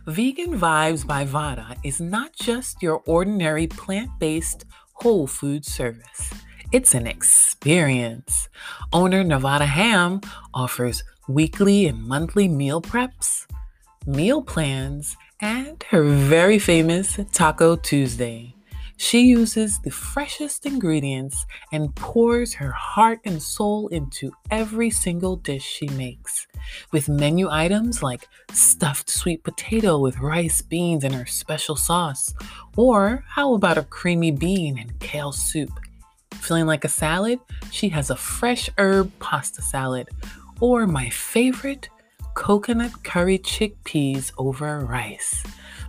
Vegan 0.07 0.59
Vibes 0.59 1.07
by 1.07 1.25
Vada 1.25 1.77
is 1.85 2.01
not 2.01 2.33
just 2.35 2.83
your 2.83 3.05
ordinary 3.07 3.69
plant 3.69 4.11
based 4.19 4.65
whole 4.95 5.27
food 5.27 5.65
service. 5.65 6.33
It's 6.73 6.95
an 6.95 7.07
experience. 7.07 8.49
Owner 8.93 9.23
Nevada 9.25 9.67
Ham 9.67 10.21
offers 10.55 11.05
weekly 11.29 11.87
and 11.87 12.03
monthly 12.03 12.49
meal 12.49 12.81
preps, 12.81 13.47
meal 14.07 14.43
plans, 14.43 15.17
and 15.41 15.83
her 15.91 16.03
very 16.03 16.59
famous 16.59 17.19
Taco 17.33 17.77
Tuesday. 17.77 18.55
She 19.03 19.23
uses 19.23 19.81
the 19.81 19.91
freshest 19.91 20.65
ingredients 20.65 21.45
and 21.73 21.93
pours 21.97 22.55
her 22.55 22.71
heart 22.71 23.19
and 23.25 23.43
soul 23.43 23.89
into 23.89 24.31
every 24.49 24.91
single 24.91 25.35
dish 25.35 25.65
she 25.65 25.89
makes. 25.89 26.47
With 26.93 27.09
menu 27.09 27.49
items 27.51 28.01
like 28.01 28.29
stuffed 28.53 29.11
sweet 29.11 29.43
potato 29.43 29.99
with 29.99 30.21
rice, 30.21 30.63
beans, 30.63 31.03
and 31.03 31.13
her 31.17 31.27
special 31.27 31.75
sauce. 31.75 32.33
Or 32.77 33.25
how 33.29 33.55
about 33.55 33.77
a 33.77 33.83
creamy 33.83 34.31
bean 34.31 34.79
and 34.79 34.97
kale 35.01 35.33
soup? 35.33 35.73
Feeling 36.35 36.67
like 36.67 36.85
a 36.85 36.89
salad? 36.89 37.41
She 37.73 37.89
has 37.89 38.09
a 38.09 38.17
fresh 38.17 38.71
herb 38.79 39.11
pasta 39.19 39.63
salad. 39.63 40.11
Or 40.61 40.87
my 40.87 41.11
favorite, 41.11 41.89
coconut 42.35 43.03
curry 43.03 43.41
chickpeas 43.41 44.31
over 44.39 44.79
rice. 44.79 45.43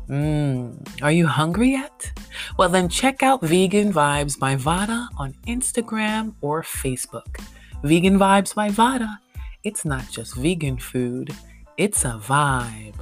Mmm, 0.10 1.02
are 1.02 1.12
you 1.12 1.28
hungry 1.28 1.72
yet? 1.72 2.12
Well, 2.58 2.68
then 2.68 2.90
check 2.90 3.24
out 3.24 3.42
Vegan 3.42 3.94
Vibes 3.94 4.38
by 4.38 4.56
Vada 4.56 5.08
on 5.18 5.34
Instagram 5.48 6.36
or 6.42 6.62
Facebook. 6.62 7.40
Vegan 7.84 8.20
Vibes 8.20 8.54
by 8.54 8.70
Vada. 8.70 9.20
It's 9.64 9.86
not 9.86 10.10
just 10.12 10.36
vegan 10.36 10.78
food, 10.78 11.34
it's 11.78 12.04
a 12.04 12.20
vibe. 12.22 12.96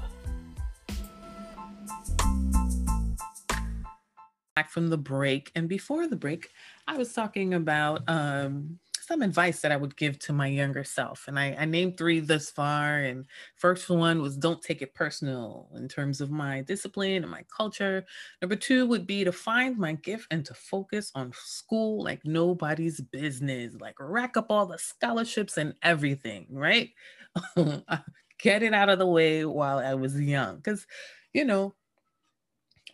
Back 4.56 4.70
from 4.70 4.90
the 4.90 4.98
break, 4.98 5.52
and 5.56 5.68
before 5.68 6.08
the 6.08 6.16
break, 6.16 6.52
I 6.88 6.98
was 6.98 7.14
talking 7.14 7.56
about 7.56 8.04
um, 8.08 8.78
some 9.12 9.22
advice 9.22 9.60
that 9.60 9.74
I 9.74 9.76
would 9.76 9.98
give 9.98 10.18
to 10.20 10.32
my 10.32 10.48
younger 10.48 10.86
self. 10.86 11.26
And 11.28 11.38
I, 11.38 11.54
I 11.60 11.66
named 11.66 11.98
three 11.98 12.22
thus 12.22 12.50
far. 12.50 13.00
And 13.00 13.26
first 13.56 13.90
one 13.90 14.22
was 14.22 14.38
don't 14.38 14.62
take 14.62 14.82
it 14.82 14.94
personal 14.94 15.70
in 15.76 15.90
terms 15.90 16.22
of 16.22 16.32
my 16.32 16.62
discipline 16.62 17.24
and 17.24 17.30
my 17.30 17.44
culture. 17.56 18.06
Number 18.42 18.56
two 18.56 18.86
would 18.86 19.06
be 19.06 19.26
to 19.26 19.34
find 19.34 19.78
my 19.78 19.94
gift 19.94 20.28
and 20.32 20.46
to 20.46 20.54
focus 20.54 21.12
on 21.14 21.34
school 21.36 22.02
like 22.02 22.22
nobody's 22.24 23.02
business, 23.02 23.76
like 23.82 23.96
rack 24.00 24.38
up 24.38 24.46
all 24.50 24.66
the 24.66 24.78
scholarships 24.78 25.58
and 25.58 25.74
everything, 25.84 26.48
right? 26.50 26.92
Get 28.40 28.64
it 28.64 28.74
out 28.74 28.88
of 28.88 28.98
the 28.98 29.08
way 29.08 29.44
while 29.44 29.80
I 29.80 29.94
was 29.94 30.20
young. 30.20 30.56
Because, 30.56 30.88
you 31.34 31.44
know, 31.44 31.76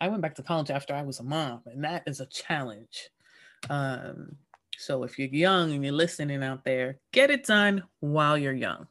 I 0.00 0.08
went 0.08 0.22
back 0.22 0.34
to 0.34 0.42
college 0.42 0.70
after 0.70 0.94
I 0.94 1.02
was 1.02 1.20
a 1.20 1.24
mom, 1.24 1.62
and 1.66 1.84
that 1.84 2.02
is 2.06 2.18
a 2.18 2.26
challenge. 2.26 3.08
Um, 3.70 4.36
so 4.78 5.02
if 5.02 5.18
you're 5.18 5.28
young 5.28 5.72
and 5.72 5.84
you're 5.84 5.92
listening 5.92 6.44
out 6.44 6.64
there, 6.64 7.00
get 7.12 7.30
it 7.30 7.44
done 7.44 7.82
while 7.98 8.38
you're 8.38 8.52
young. 8.54 8.86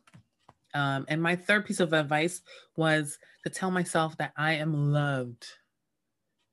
Um, 0.74 1.06
and 1.08 1.24
my 1.24 1.38
third 1.38 1.66
piece 1.66 1.80
of 1.80 1.94
advice 1.94 2.42
was 2.76 3.18
to 3.46 3.50
tell 3.50 3.72
myself 3.72 4.18
that 4.18 4.34
I 4.36 4.56
am 4.56 4.92
loved. 4.92 5.46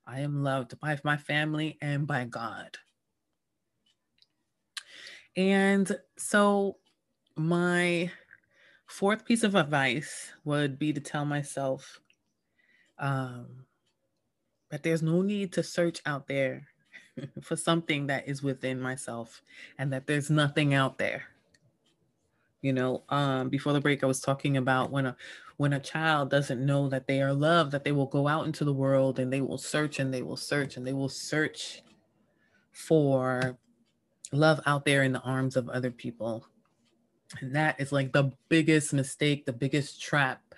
I 0.06 0.20
am 0.20 0.44
loved 0.44 0.78
by 0.78 0.96
my 1.02 1.16
family 1.16 1.76
and 1.82 2.06
by 2.06 2.26
God. 2.26 2.78
And 5.36 5.90
so 6.16 6.76
my 7.34 8.12
fourth 8.86 9.24
piece 9.24 9.42
of 9.42 9.56
advice 9.56 10.32
would 10.44 10.78
be 10.78 10.92
to 10.92 11.00
tell 11.00 11.24
myself 11.24 12.00
um, 13.00 13.66
that 14.70 14.84
there's 14.84 15.02
no 15.02 15.22
need 15.22 15.52
to 15.54 15.64
search 15.64 16.00
out 16.06 16.28
there 16.28 16.68
for 17.42 17.56
something 17.56 18.06
that 18.06 18.28
is 18.28 18.42
within 18.42 18.80
myself 18.80 19.42
and 19.78 19.92
that 19.92 20.06
there's 20.06 20.30
nothing 20.30 20.74
out 20.74 20.98
there. 20.98 21.24
You 22.60 22.72
know 22.72 23.02
um 23.10 23.50
before 23.50 23.74
the 23.74 23.80
break 23.82 24.02
i 24.02 24.06
was 24.06 24.20
talking 24.20 24.56
about 24.56 24.90
when 24.90 25.04
a 25.04 25.16
when 25.58 25.74
a 25.74 25.78
child 25.78 26.30
doesn't 26.30 26.64
know 26.64 26.88
that 26.88 27.06
they 27.06 27.20
are 27.20 27.34
loved 27.34 27.72
that 27.72 27.84
they 27.84 27.92
will 27.92 28.06
go 28.06 28.26
out 28.26 28.46
into 28.46 28.64
the 28.64 28.72
world 28.72 29.18
and 29.18 29.30
they 29.30 29.42
will 29.42 29.58
search 29.58 29.98
and 29.98 30.14
they 30.14 30.22
will 30.22 30.38
search 30.38 30.78
and 30.78 30.86
they 30.86 30.94
will 30.94 31.10
search 31.10 31.82
for 32.72 33.58
love 34.32 34.60
out 34.66 34.84
there 34.84 35.02
in 35.02 35.12
the 35.12 35.20
arms 35.20 35.56
of 35.56 35.68
other 35.68 35.90
people. 35.90 36.46
And 37.40 37.54
that 37.54 37.80
is 37.80 37.92
like 37.92 38.12
the 38.12 38.32
biggest 38.48 38.92
mistake 38.92 39.46
the 39.46 39.52
biggest 39.52 40.00
trap 40.00 40.54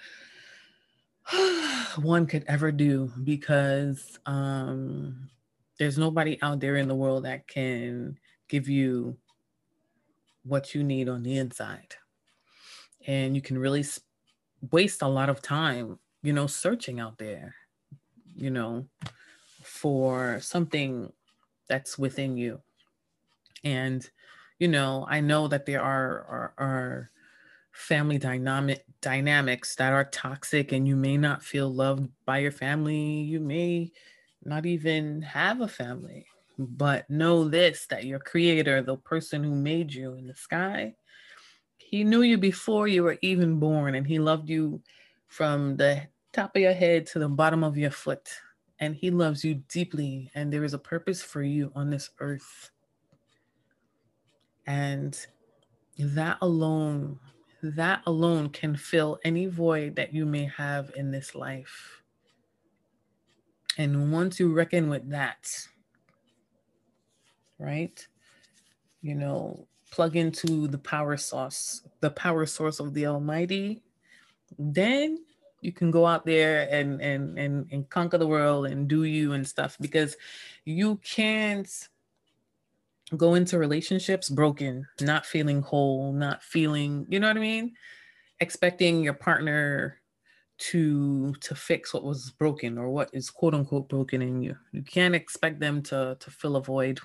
one 1.97 2.27
could 2.27 2.45
ever 2.49 2.71
do 2.71 3.13
because 3.25 4.19
um 4.27 5.31
there's 5.78 5.99
nobody 5.99 6.38
out 6.42 6.61
there 6.61 6.76
in 6.76 6.88
the 6.88 6.95
world 6.95 7.25
that 7.25 7.47
can 7.49 8.18
give 8.49 8.68
you 8.68 9.16
what 10.45 10.75
you 10.75 10.83
need 10.83 11.09
on 11.09 11.23
the 11.23 11.37
inside. 11.37 11.95
And 13.06 13.35
you 13.35 13.42
can 13.42 13.59
really 13.59 13.85
waste 14.71 15.02
a 15.02 15.09
lot 15.09 15.28
of 15.28 15.42
time, 15.42 15.99
you 16.23 16.33
know, 16.33 16.47
searching 16.47 17.00
out 17.00 17.18
there, 17.18 17.54
you 18.35 18.50
know, 18.50 18.87
for 19.62 20.40
something 20.40 21.12
that's 21.68 21.99
within 21.99 22.37
you. 22.37 22.61
And, 23.64 24.09
you 24.59 24.68
know, 24.68 25.06
I 25.09 25.21
know 25.21 25.49
that 25.49 25.66
there 25.66 25.83
are, 25.83 26.25
are, 26.25 26.54
are 26.59 27.11
family 27.73 28.16
dynamic 28.16 28.85
dynamics 29.02 29.76
that 29.76 29.92
are 29.92 30.04
toxic 30.04 30.73
and 30.73 30.88
you 30.88 30.97
may 30.97 31.16
not 31.16 31.42
feel 31.42 31.73
loved 31.73 32.09
by 32.25 32.38
your 32.38 32.52
family. 32.52 32.97
You 32.97 33.38
may 33.40 33.92
not 34.47 34.67
even 34.67 35.23
have 35.23 35.61
a 35.61 35.69
family, 35.69 36.26
but 36.59 37.09
know 37.11 37.49
this 37.49 37.87
that 37.87 38.05
your 38.05 38.19
creator, 38.19 38.83
the 38.83 38.97
person 38.97 39.45
who 39.45 39.55
made 39.55 39.93
you 39.93 40.15
in 40.15 40.26
the 40.26 40.35
sky, 40.35 40.95
he 41.79 42.05
knew 42.05 42.23
you 42.23 42.38
before 42.38 42.88
you 42.88 43.03
were 43.03 43.19
even 43.23 43.59
born 43.59 43.95
and 43.95 44.07
he 44.07 44.19
loved 44.19 44.49
you 44.49 44.81
from 45.29 45.76
the 45.76 46.03
top 46.33 46.55
of 46.57 46.62
your 46.62 46.73
head 46.73 47.07
to 47.07 47.19
the 47.19 47.29
bottom 47.29 47.65
of 47.65 47.76
your 47.76 47.91
foot. 47.91 48.29
And 48.79 48.95
he 48.95 49.11
loves 49.11 49.43
you 49.43 49.62
deeply, 49.69 50.31
and 50.35 50.53
there 50.53 50.65
is 50.65 50.75
a 50.75 50.79
purpose 50.79 51.23
for 51.23 51.43
you 51.43 51.73
on 51.75 51.88
this 51.88 52.11
earth. 52.21 52.71
And 54.67 55.19
that 55.99 56.37
alone, 56.43 57.19
that 57.62 58.03
alone 58.07 58.51
can 58.51 58.77
fill 58.77 59.18
any 59.25 59.47
void 59.47 59.97
that 59.97 60.12
you 60.12 60.27
may 60.27 60.44
have 60.57 60.92
in 60.94 61.11
this 61.11 61.35
life. 61.35 61.95
And 63.79 64.12
once 64.12 64.41
you 64.41 64.53
reckon 64.53 64.89
with 64.89 65.11
that, 65.11 65.51
right? 67.59 68.07
You 69.03 69.15
know, 69.15 69.67
plug 69.91 70.17
into 70.17 70.67
the 70.69 70.79
power 70.79 71.17
source, 71.17 71.83
the 72.01 72.11
power 72.11 72.47
source 72.47 72.81
of 72.81 72.95
the 72.95 73.07
Almighty, 73.07 73.83
then 74.59 75.19
you 75.61 75.73
can 75.73 75.91
go 75.91 76.07
out 76.07 76.25
there 76.25 76.69
and 76.71 77.01
and 77.01 77.39
and, 77.39 77.67
and 77.71 77.91
conquer 77.91 78.19
the 78.19 78.27
world 78.27 78.67
and 78.67 78.89
do 78.89 79.05
you 79.05 79.33
and 79.33 79.47
stuff 79.47 79.77
because 79.81 80.17
you 80.65 80.97
can't 81.03 81.89
go 83.17 83.35
into 83.35 83.59
relationships 83.59 84.29
broken, 84.29 84.87
not 85.01 85.25
feeling 85.25 85.62
whole, 85.62 86.12
not 86.12 86.43
feeling, 86.43 87.07
you 87.09 87.21
know 87.21 87.29
what 87.29 87.37
I 87.37 87.41
mean? 87.41 87.75
Expecting 88.41 89.03
your 89.03 89.15
partner 89.15 90.01
to 90.59 91.35
to 91.35 91.55
fix 91.55 91.92
what 91.92 92.05
was 92.05 92.31
broken 92.31 92.79
or 92.79 92.88
what 92.88 93.11
is 93.12 93.31
quote 93.31 93.55
unquote 93.55 93.88
broken 93.88 94.23
in 94.23 94.42
you. 94.42 94.57
You 94.73 94.83
can't 94.83 95.14
expect 95.14 95.61
them 95.61 95.83
to 95.85 96.16
to 96.19 96.31
fill 96.31 96.57
a 96.57 96.62
void 96.62 96.99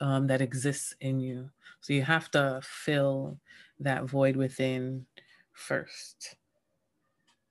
um, 0.00 0.26
that 0.26 0.40
exists 0.40 0.94
in 1.00 1.20
you. 1.20 1.50
So 1.80 1.92
you 1.92 2.02
have 2.02 2.30
to 2.32 2.60
fill 2.62 3.38
that 3.80 4.04
void 4.04 4.36
within 4.36 5.06
first. 5.52 6.36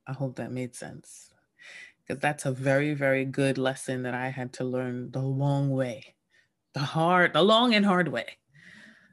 I 0.07 0.13
hope 0.13 0.35
that 0.35 0.51
made 0.51 0.75
sense. 0.75 1.31
Because 2.01 2.21
that's 2.21 2.45
a 2.45 2.51
very, 2.51 2.93
very 2.93 3.25
good 3.25 3.57
lesson 3.57 4.03
that 4.03 4.13
I 4.13 4.29
had 4.29 4.53
to 4.53 4.63
learn 4.63 5.09
the 5.11 5.21
long 5.21 5.71
way, 5.71 6.15
the 6.73 6.81
hard, 6.81 7.33
the 7.33 7.41
long 7.41 7.73
and 7.73 7.85
hard 7.85 8.07
way. 8.07 8.37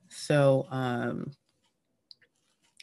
So, 0.08 0.66
um, 0.70 1.32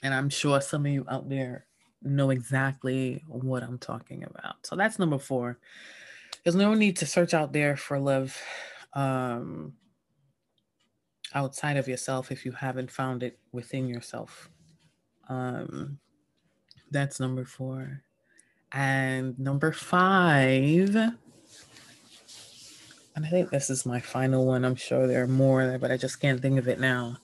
and 0.01 0.13
I'm 0.13 0.29
sure 0.29 0.61
some 0.61 0.85
of 0.87 0.91
you 0.91 1.05
out 1.07 1.29
there 1.29 1.67
know 2.01 2.29
exactly 2.29 3.23
what 3.27 3.63
I'm 3.63 3.77
talking 3.77 4.23
about. 4.23 4.65
So 4.65 4.75
that's 4.75 4.99
number 4.99 5.19
four. 5.19 5.59
There's 6.43 6.55
no 6.55 6.73
need 6.73 6.97
to 6.97 7.05
search 7.05 7.33
out 7.33 7.53
there 7.53 7.75
for 7.75 7.99
love 7.99 8.37
um, 8.93 9.73
outside 11.33 11.77
of 11.77 11.87
yourself 11.87 12.31
if 12.31 12.45
you 12.45 12.51
haven't 12.51 12.91
found 12.91 13.23
it 13.23 13.37
within 13.51 13.87
yourself. 13.87 14.49
Um, 15.27 15.99
that's 16.91 17.19
number 17.19 17.45
four. 17.45 18.03
And 18.71 19.37
number 19.39 19.71
five, 19.71 20.95
and 23.15 23.25
I 23.25 23.29
think 23.29 23.49
this 23.49 23.69
is 23.69 23.85
my 23.85 23.99
final 23.99 24.45
one. 24.45 24.63
I'm 24.63 24.75
sure 24.75 25.07
there 25.07 25.23
are 25.23 25.27
more, 25.27 25.77
but 25.79 25.91
I 25.91 25.97
just 25.97 26.21
can't 26.21 26.41
think 26.41 26.57
of 26.59 26.67
it 26.67 26.79
now. 26.79 27.17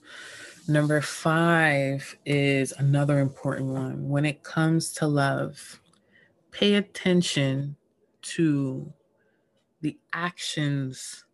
Number 0.68 1.00
five 1.00 2.16
is 2.26 2.72
another 2.72 3.20
important 3.20 3.68
one. 3.68 4.08
When 4.08 4.24
it 4.24 4.42
comes 4.42 4.92
to 4.94 5.06
love, 5.06 5.80
pay 6.50 6.74
attention 6.74 7.76
to 8.22 8.92
the 9.80 9.96
actions 10.12 11.24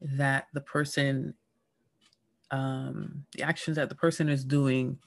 that 0.00 0.48
the 0.52 0.60
person 0.60 1.34
um, 2.50 3.26
the 3.36 3.42
actions 3.42 3.76
that 3.76 3.88
the 3.88 3.94
person 3.94 4.28
is 4.28 4.44
doing. 4.44 4.98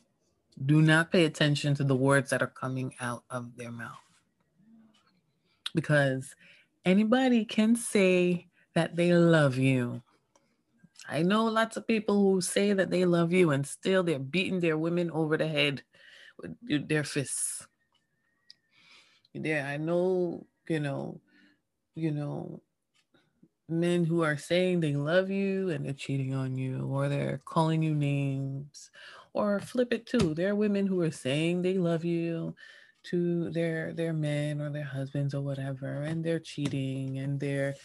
Do 0.65 0.81
not 0.81 1.11
pay 1.11 1.25
attention 1.25 1.75
to 1.75 1.83
the 1.83 1.95
words 1.95 2.29
that 2.29 2.41
are 2.41 2.47
coming 2.47 2.93
out 3.01 3.23
of 3.29 3.57
their 3.57 3.71
mouth. 3.71 3.97
Because 5.75 6.35
anybody 6.85 7.43
can 7.43 7.75
say 7.75 8.47
that 8.75 8.95
they 8.95 9.11
love 9.13 9.57
you 9.57 10.03
I 11.07 11.21
know 11.21 11.45
lots 11.45 11.77
of 11.77 11.87
people 11.87 12.21
who 12.21 12.41
say 12.41 12.73
that 12.73 12.89
they 12.89 13.05
love 13.05 13.33
you 13.33 13.51
and 13.51 13.67
still 13.67 14.03
they're 14.03 14.19
beating 14.19 14.59
their 14.59 14.77
women 14.77 15.11
over 15.11 15.37
the 15.37 15.47
head 15.47 15.83
with 16.37 16.87
their 16.87 17.03
fists. 17.03 17.67
Yeah, 19.33 19.67
I 19.67 19.77
know, 19.77 20.45
you 20.69 20.79
know, 20.79 21.19
you 21.95 22.11
know, 22.11 22.61
men 23.69 24.05
who 24.05 24.23
are 24.23 24.37
saying 24.37 24.79
they 24.79 24.95
love 24.95 25.29
you 25.29 25.69
and 25.69 25.85
they're 25.85 25.93
cheating 25.93 26.33
on 26.33 26.57
you 26.57 26.85
or 26.85 27.09
they're 27.09 27.41
calling 27.45 27.81
you 27.81 27.95
names 27.95 28.91
or 29.33 29.59
flip 29.59 29.91
it 29.93 30.05
too. 30.05 30.33
There 30.33 30.51
are 30.51 30.55
women 30.55 30.85
who 30.85 31.01
are 31.01 31.11
saying 31.11 31.61
they 31.61 31.77
love 31.77 32.05
you 32.05 32.55
to 33.03 33.49
their 33.51 33.93
their 33.93 34.13
men 34.13 34.61
or 34.61 34.69
their 34.69 34.85
husbands 34.85 35.33
or 35.33 35.41
whatever 35.41 36.03
and 36.03 36.23
they're 36.23 36.39
cheating 36.39 37.19
and 37.19 37.37
they're 37.39 37.75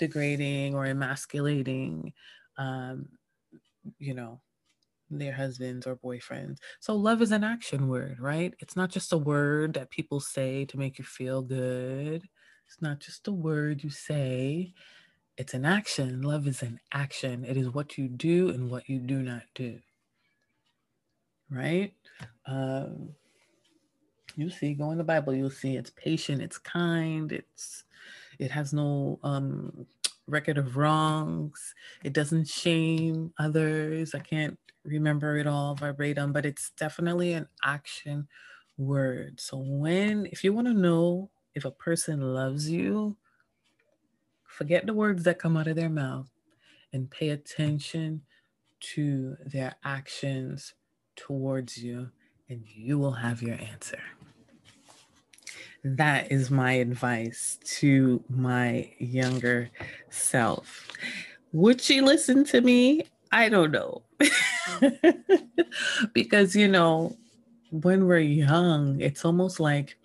degrading 0.00 0.74
or 0.74 0.86
emasculating 0.86 2.12
um, 2.58 3.08
you 3.98 4.14
know, 4.14 4.40
their 5.10 5.32
husbands 5.34 5.86
or 5.86 5.96
boyfriends. 5.96 6.58
So 6.80 6.96
love 6.96 7.22
is 7.22 7.32
an 7.32 7.44
action 7.44 7.88
word, 7.88 8.18
right? 8.20 8.54
It's 8.60 8.76
not 8.76 8.90
just 8.90 9.12
a 9.12 9.18
word 9.18 9.74
that 9.74 9.90
people 9.90 10.20
say 10.20 10.64
to 10.66 10.78
make 10.78 10.98
you 10.98 11.04
feel 11.04 11.42
good. 11.42 12.24
It's 12.66 12.82
not 12.82 13.00
just 13.00 13.28
a 13.28 13.32
word 13.32 13.84
you 13.84 13.90
say. 13.90 14.72
it's 15.36 15.54
an 15.54 15.64
action. 15.64 16.22
Love 16.22 16.46
is 16.46 16.62
an 16.62 16.80
action. 16.92 17.44
It 17.44 17.56
is 17.56 17.70
what 17.70 17.98
you 17.98 18.08
do 18.08 18.50
and 18.50 18.70
what 18.70 18.88
you 18.88 19.00
do 19.00 19.22
not 19.22 19.42
do. 19.54 19.80
Right? 21.50 21.94
Um, 22.46 23.10
you 24.36 24.50
see, 24.50 24.74
go 24.74 24.90
in 24.92 24.98
the 24.98 25.04
Bible, 25.04 25.34
you'll 25.34 25.50
see 25.50 25.76
it's 25.76 25.90
patient, 25.90 26.42
it's 26.42 26.58
kind, 26.58 27.32
it's 27.32 27.84
it 28.38 28.50
has 28.52 28.72
no 28.74 29.18
um 29.24 29.86
record 30.26 30.58
of 30.58 30.76
wrongs, 30.76 31.74
it 32.02 32.12
doesn't 32.12 32.48
shame 32.48 33.32
others. 33.38 34.14
I 34.14 34.20
can't 34.20 34.58
remember 34.84 35.36
it 35.38 35.46
all 35.46 35.74
verbatim, 35.74 36.32
but 36.32 36.46
it's 36.46 36.70
definitely 36.78 37.32
an 37.32 37.48
action 37.64 38.28
word. 38.76 39.40
So 39.40 39.58
when 39.58 40.26
if 40.26 40.44
you 40.44 40.52
want 40.52 40.66
to 40.66 40.74
know 40.74 41.30
if 41.54 41.64
a 41.64 41.70
person 41.70 42.20
loves 42.20 42.68
you, 42.68 43.16
forget 44.44 44.86
the 44.86 44.94
words 44.94 45.24
that 45.24 45.38
come 45.38 45.56
out 45.56 45.68
of 45.68 45.76
their 45.76 45.90
mouth 45.90 46.30
and 46.92 47.10
pay 47.10 47.30
attention 47.30 48.22
to 48.80 49.36
their 49.44 49.74
actions 49.84 50.74
towards 51.16 51.78
you, 51.78 52.10
and 52.48 52.62
you 52.66 52.98
will 52.98 53.12
have 53.12 53.42
your 53.42 53.56
answer. 53.56 54.00
That 55.84 56.32
is 56.32 56.50
my 56.50 56.72
advice 56.72 57.58
to 57.76 58.24
my 58.30 58.90
younger 58.98 59.70
self. 60.08 60.88
Would 61.52 61.80
she 61.80 62.00
listen 62.00 62.42
to 62.46 62.62
me? 62.62 63.02
I 63.30 63.50
don't 63.50 63.70
know. 63.70 64.02
because, 66.14 66.56
you 66.56 66.68
know, 66.68 67.16
when 67.70 68.06
we're 68.06 68.18
young, 68.18 68.98
it's 69.00 69.26
almost 69.26 69.60
like 69.60 69.98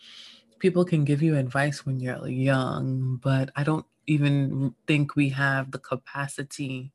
people 0.59 0.83
can 0.83 1.05
give 1.05 1.21
you 1.21 1.37
advice 1.37 1.85
when 1.85 2.01
you're 2.01 2.27
young, 2.27 3.17
but 3.23 3.49
I 3.55 3.63
don't 3.63 3.85
even 4.07 4.75
think 4.85 5.15
we 5.15 5.29
have 5.29 5.71
the 5.71 5.79
capacity 5.79 6.91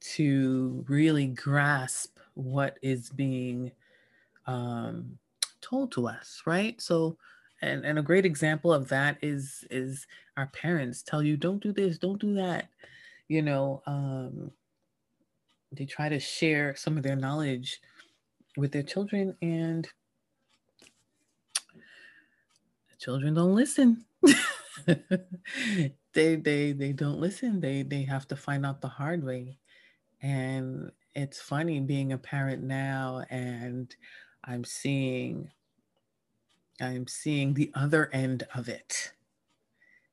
to 0.00 0.84
really 0.88 1.26
grasp 1.26 2.18
what 2.34 2.78
is 2.80 3.10
being 3.10 3.72
um, 4.46 5.18
told 5.60 5.92
to 5.92 6.08
us, 6.08 6.42
right? 6.46 6.80
So, 6.80 7.18
and, 7.60 7.84
and 7.84 7.98
a 7.98 8.02
great 8.02 8.24
example 8.24 8.72
of 8.72 8.88
that 8.88 9.18
is 9.22 9.64
is 9.70 10.06
our 10.36 10.46
parents 10.48 11.02
tell 11.02 11.22
you 11.22 11.36
don't 11.36 11.62
do 11.62 11.72
this, 11.72 11.98
don't 11.98 12.20
do 12.20 12.34
that. 12.34 12.68
You 13.28 13.42
know, 13.42 13.82
um, 13.86 14.50
they 15.72 15.84
try 15.84 16.08
to 16.08 16.20
share 16.20 16.74
some 16.76 16.96
of 16.96 17.02
their 17.02 17.16
knowledge 17.16 17.80
with 18.56 18.72
their 18.72 18.82
children, 18.82 19.36
and 19.42 19.88
the 22.90 22.96
children 22.98 23.34
don't 23.34 23.54
listen. 23.54 24.04
they 24.86 26.36
they 26.36 26.72
they 26.72 26.92
don't 26.92 27.20
listen. 27.20 27.60
They 27.60 27.82
they 27.82 28.02
have 28.04 28.28
to 28.28 28.36
find 28.36 28.64
out 28.64 28.80
the 28.80 28.88
hard 28.88 29.24
way. 29.24 29.58
And 30.22 30.90
it's 31.14 31.40
funny 31.40 31.80
being 31.80 32.12
a 32.12 32.18
parent 32.18 32.62
now 32.62 33.24
and 33.30 33.94
I'm 34.44 34.64
seeing 34.64 35.50
I'm 36.80 37.06
seeing 37.06 37.54
the 37.54 37.70
other 37.74 38.10
end 38.12 38.46
of 38.54 38.68
it. 38.68 39.12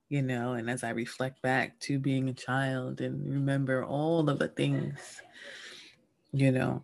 You 0.09 0.21
know, 0.21 0.53
and 0.53 0.69
as 0.69 0.83
I 0.83 0.89
reflect 0.91 1.41
back 1.41 1.79
to 1.81 1.97
being 1.97 2.29
a 2.29 2.33
child 2.33 3.01
and 3.01 3.27
remember 3.31 3.83
all 3.83 4.29
of 4.29 4.39
the 4.39 4.47
things, 4.47 5.21
you 6.31 6.51
know, 6.51 6.83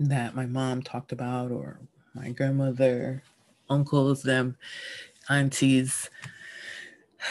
that 0.00 0.34
my 0.34 0.46
mom 0.46 0.82
talked 0.82 1.12
about 1.12 1.52
or 1.52 1.80
my 2.14 2.30
grandmother, 2.30 3.22
uncles, 3.70 4.22
them, 4.22 4.56
aunties, 5.28 6.10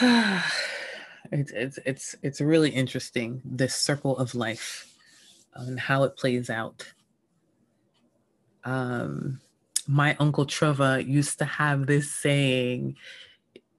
it's 0.00 1.52
it's 1.52 1.78
it's 1.84 2.16
it's 2.22 2.40
really 2.40 2.70
interesting 2.70 3.40
this 3.44 3.74
circle 3.74 4.16
of 4.18 4.34
life 4.34 4.92
and 5.54 5.78
how 5.78 6.02
it 6.04 6.16
plays 6.16 6.50
out. 6.50 6.92
Um, 8.64 9.40
my 9.86 10.16
uncle 10.18 10.46
Trevor 10.46 11.00
used 11.00 11.38
to 11.38 11.44
have 11.44 11.86
this 11.86 12.10
saying, 12.10 12.96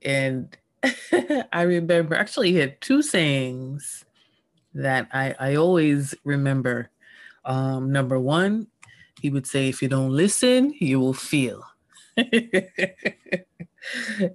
and 0.03 0.55
I 1.51 1.63
remember 1.63 2.15
actually 2.15 2.51
he 2.51 2.57
had 2.57 2.79
two 2.81 3.01
sayings 3.01 4.05
that 4.73 5.07
I, 5.11 5.35
I 5.39 5.55
always 5.55 6.13
remember. 6.23 6.89
Um, 7.45 7.91
number 7.91 8.19
one, 8.19 8.67
he 9.21 9.29
would 9.29 9.47
say, 9.47 9.69
if 9.69 9.81
you 9.81 9.87
don't 9.87 10.11
listen, 10.11 10.73
you 10.79 10.99
will 10.99 11.13
feel. 11.13 11.63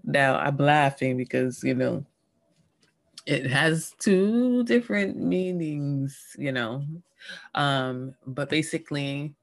now 0.04 0.36
I'm 0.38 0.56
laughing 0.56 1.16
because, 1.16 1.62
you 1.62 1.74
know, 1.74 2.04
it 3.26 3.46
has 3.46 3.94
two 3.98 4.64
different 4.64 5.16
meanings, 5.16 6.36
you 6.38 6.52
know. 6.52 6.84
Um, 7.54 8.14
but 8.26 8.48
basically 8.48 9.34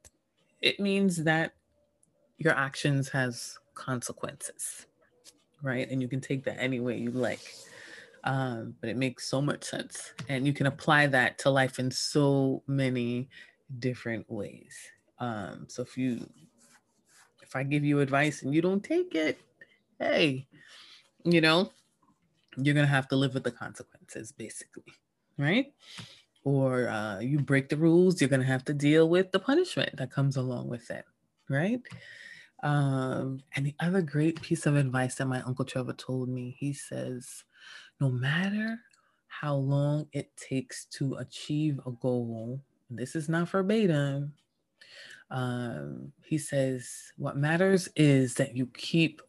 it 0.62 0.80
means 0.80 1.24
that 1.26 1.54
your 2.38 2.54
actions 2.54 3.10
has 3.10 3.58
consequences, 3.74 4.86
right? 5.62 5.90
And 5.90 6.02
you 6.02 6.08
can 6.08 6.22
take 6.22 6.44
that 6.46 6.58
any 6.60 6.80
way 6.80 6.98
you 6.98 7.12
like. 7.12 7.56
Um, 8.24 8.76
but 8.82 8.90
it 8.90 8.98
makes 8.98 9.28
so 9.28 9.42
much 9.42 9.64
sense. 9.64 10.14
And 10.28 10.46
you 10.46 10.54
can 10.54 10.68
apply 10.68 11.08
that 11.08 11.38
to 11.40 11.50
life 11.50 11.80
in 11.80 11.90
so 11.92 12.64
many 12.68 13.30
different 13.80 14.30
ways. 14.30 14.76
Um, 15.20 15.66
so 15.68 15.82
if 15.82 15.98
you 15.98 16.28
if 17.42 17.56
I 17.56 17.64
give 17.64 17.86
you 17.86 18.02
advice 18.02 18.44
and 18.44 18.54
you 18.54 18.62
don't 18.62 18.84
take 18.84 19.16
it, 19.16 19.40
hey, 20.00 20.48
you 21.24 21.40
know, 21.40 21.72
you're 22.58 22.74
to 22.86 22.92
have 22.92 23.08
to 23.10 23.16
live 23.16 23.34
with 23.34 23.44
the 23.44 23.52
consequences, 23.52 24.32
basically, 24.32 24.94
right? 25.38 25.68
Or 26.44 26.90
uh, 26.90 27.20
you 27.20 27.40
break 27.40 27.70
the 27.70 27.78
rules, 27.78 28.20
you're 28.20 28.30
to 28.42 28.48
have 28.48 28.66
to 28.66 28.74
deal 28.74 29.08
with 29.08 29.32
the 29.32 29.40
punishment 29.40 29.96
that 29.98 30.12
comes 30.12 30.36
along 30.36 30.68
with 30.68 30.90
it, 30.92 31.06
right? 31.50 31.82
Um, 32.64 33.40
and 33.56 33.66
the 33.66 33.76
other 33.80 34.02
great 34.02 34.42
piece 34.42 34.66
of 34.66 34.76
advice 34.76 35.16
that 35.16 35.28
my 35.28 35.42
Uncle 35.42 35.66
Trevor 35.66 35.94
told 35.94 36.30
me, 36.30 36.56
he 36.60 36.74
says, 36.74 37.44
no 38.00 38.10
matter 38.10 38.80
how 39.28 39.56
long 39.56 40.08
it 40.14 40.36
takes 40.38 40.86
to 40.86 41.16
achieve 41.16 41.80
a 41.86 41.92
goal, 41.92 42.60
this 42.90 43.16
is 43.16 43.30
not 43.30 43.50
verbatim, 43.50 44.34
um, 45.30 46.12
he 46.24 46.38
says, 46.38 47.12
What 47.18 47.38
matters 47.38 47.90
is 47.96 48.36
that 48.36 48.56
you 48.56 48.68
keep 48.68 49.22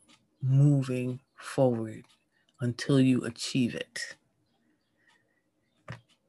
moving 0.43 1.21
forward 1.35 2.05
until 2.61 3.01
you 3.01 3.25
achieve 3.25 3.75
it. 3.75 4.17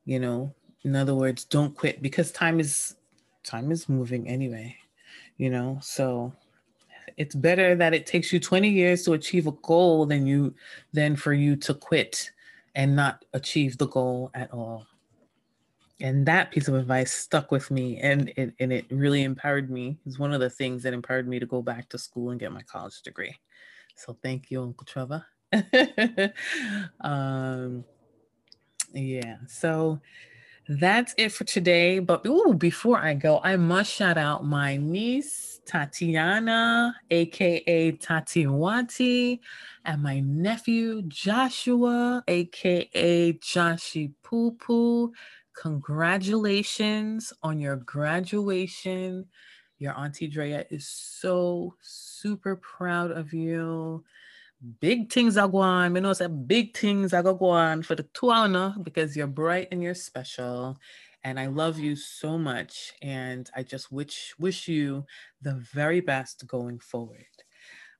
You 0.06 0.20
know, 0.20 0.56
in 0.84 0.96
other 0.96 1.14
words, 1.14 1.44
don't 1.46 1.76
quit 1.76 2.02
because 2.02 2.32
time 2.32 2.60
is 2.60 2.96
time 3.44 3.72
is 3.72 3.88
moving 3.88 4.28
anyway, 4.28 4.76
you 5.38 5.50
know. 5.50 5.80
So 5.82 6.34
it's 7.20 7.36
better 7.36 7.76
that 7.76 7.94
it 7.94 8.06
takes 8.06 8.32
you 8.32 8.40
20 8.40 8.70
years 8.70 9.04
to 9.04 9.12
achieve 9.12 9.46
a 9.46 9.52
goal 9.52 10.06
than 10.06 10.26
you 10.26 10.56
than 10.94 11.18
for 11.18 11.34
you 11.34 11.58
to 11.58 11.74
quit 11.74 12.32
and 12.76 12.96
not 12.96 13.26
achieve 13.34 13.78
the 13.78 13.88
goal 13.88 14.32
at 14.34 14.52
all. 14.54 14.88
And 16.00 16.26
that 16.28 16.50
piece 16.50 16.70
of 16.70 16.76
advice 16.76 17.12
stuck 17.12 17.52
with 17.52 17.70
me 17.72 17.98
and 17.98 18.30
it, 18.38 18.54
and 18.62 18.72
it 18.72 18.86
really 18.90 19.24
empowered 19.24 19.70
me. 19.70 19.98
It's 20.06 20.18
one 20.18 20.32
of 20.34 20.40
the 20.40 20.50
things 20.50 20.82
that 20.84 20.94
empowered 20.94 21.28
me 21.28 21.40
to 21.40 21.46
go 21.46 21.62
back 21.62 21.90
to 21.90 21.98
school 21.98 22.32
and 22.32 22.40
get 22.40 22.54
my 22.54 22.62
college 22.62 23.02
degree. 23.02 23.36
So 23.96 24.18
thank 24.24 24.50
you 24.50 24.64
uncle 24.64 24.86
trevor. 24.86 25.26
Um 27.02 27.84
yeah 28.94 29.36
so 29.48 30.00
that's 30.70 31.14
it 31.18 31.32
for 31.32 31.44
today. 31.44 32.00
But 32.00 32.26
ooh, 32.26 32.54
before 32.54 32.98
i 32.98 33.14
go 33.14 33.42
i 33.44 33.58
must 33.58 33.92
shout 33.92 34.18
out 34.18 34.46
my 34.46 34.78
niece 34.78 35.59
tatiana 35.70 36.96
aka 37.12 37.92
tatiwati 37.92 39.40
and 39.86 40.02
my 40.02 40.20
nephew 40.20 41.02
joshua 41.04 42.24
aka 42.28 43.34
joshi 43.34 44.12
poo 44.24 45.14
Congratulations 45.60 47.34
on 47.44 47.60
your 47.60 47.76
graduation. 47.76 49.26
Your 49.78 49.94
Auntie 49.94 50.28
Drea 50.28 50.66
is 50.70 50.88
so 50.88 51.76
super 51.82 52.56
proud 52.56 53.12
of 53.12 53.34
you. 53.34 54.06
Big 54.80 55.12
things 55.12 55.36
are 55.36 55.50
going. 55.50 55.98
I 55.98 56.00
know 56.00 56.14
big 56.48 56.78
things 56.78 57.14
are 57.14 57.24
going 57.24 57.82
for 57.84 57.96
the 57.96 58.04
Tuana 58.04 58.82
because 58.86 59.18
you're 59.18 59.28
bright 59.28 59.68
and 59.72 59.84
you're 59.84 59.96
special. 59.96 60.78
And 61.24 61.40
I 61.40 61.48
love 61.48 61.80
you 61.80 61.96
so 61.96 62.38
much. 62.38 62.94
And 63.02 63.50
I 63.56 63.64
just 63.64 63.92
wish 63.92 64.34
wish 64.40 64.68
you 64.68 65.06
the 65.42 65.56
very 65.74 66.00
best 66.00 66.48
going 66.48 66.80
forward. 66.80 67.26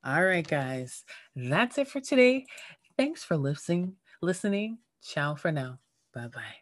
All 0.04 0.24
right, 0.24 0.48
guys. 0.48 1.04
That's 1.36 1.78
it 1.78 1.88
for 1.88 2.00
today. 2.00 2.46
Thanks 2.98 3.24
for 3.24 3.38
listening. 3.38 3.96
Listening. 4.22 4.80
Ciao 5.02 5.36
for 5.36 5.52
now. 5.52 5.80
Bye 6.14 6.28
bye. 6.28 6.60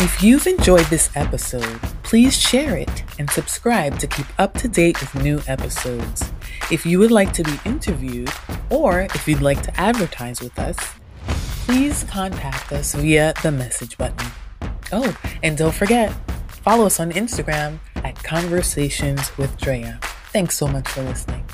If 0.00 0.20
you've 0.20 0.48
enjoyed 0.48 0.86
this 0.86 1.10
episode, 1.16 1.80
please 2.02 2.36
share 2.36 2.76
it 2.76 3.04
and 3.20 3.30
subscribe 3.30 4.00
to 4.00 4.08
keep 4.08 4.26
up 4.36 4.54
to 4.54 4.66
date 4.66 5.00
with 5.00 5.14
new 5.22 5.40
episodes. 5.46 6.32
If 6.72 6.84
you 6.84 6.98
would 6.98 7.12
like 7.12 7.32
to 7.34 7.44
be 7.44 7.60
interviewed 7.64 8.32
or 8.68 9.02
if 9.02 9.28
you'd 9.28 9.42
like 9.42 9.62
to 9.62 9.80
advertise 9.80 10.40
with 10.40 10.58
us, 10.58 10.76
please 11.64 12.04
contact 12.04 12.72
us 12.72 12.94
via 12.94 13.32
the 13.42 13.52
message 13.52 13.96
button. 13.96 14.26
Oh, 14.90 15.16
and 15.42 15.56
don't 15.56 15.74
forget, 15.74 16.12
follow 16.48 16.86
us 16.86 16.98
on 16.98 17.12
Instagram 17.12 17.78
at 17.96 18.16
Conversations 18.22 19.36
with 19.38 19.56
Drea. 19.58 20.00
Thanks 20.32 20.56
so 20.56 20.66
much 20.66 20.88
for 20.88 21.02
listening. 21.02 21.44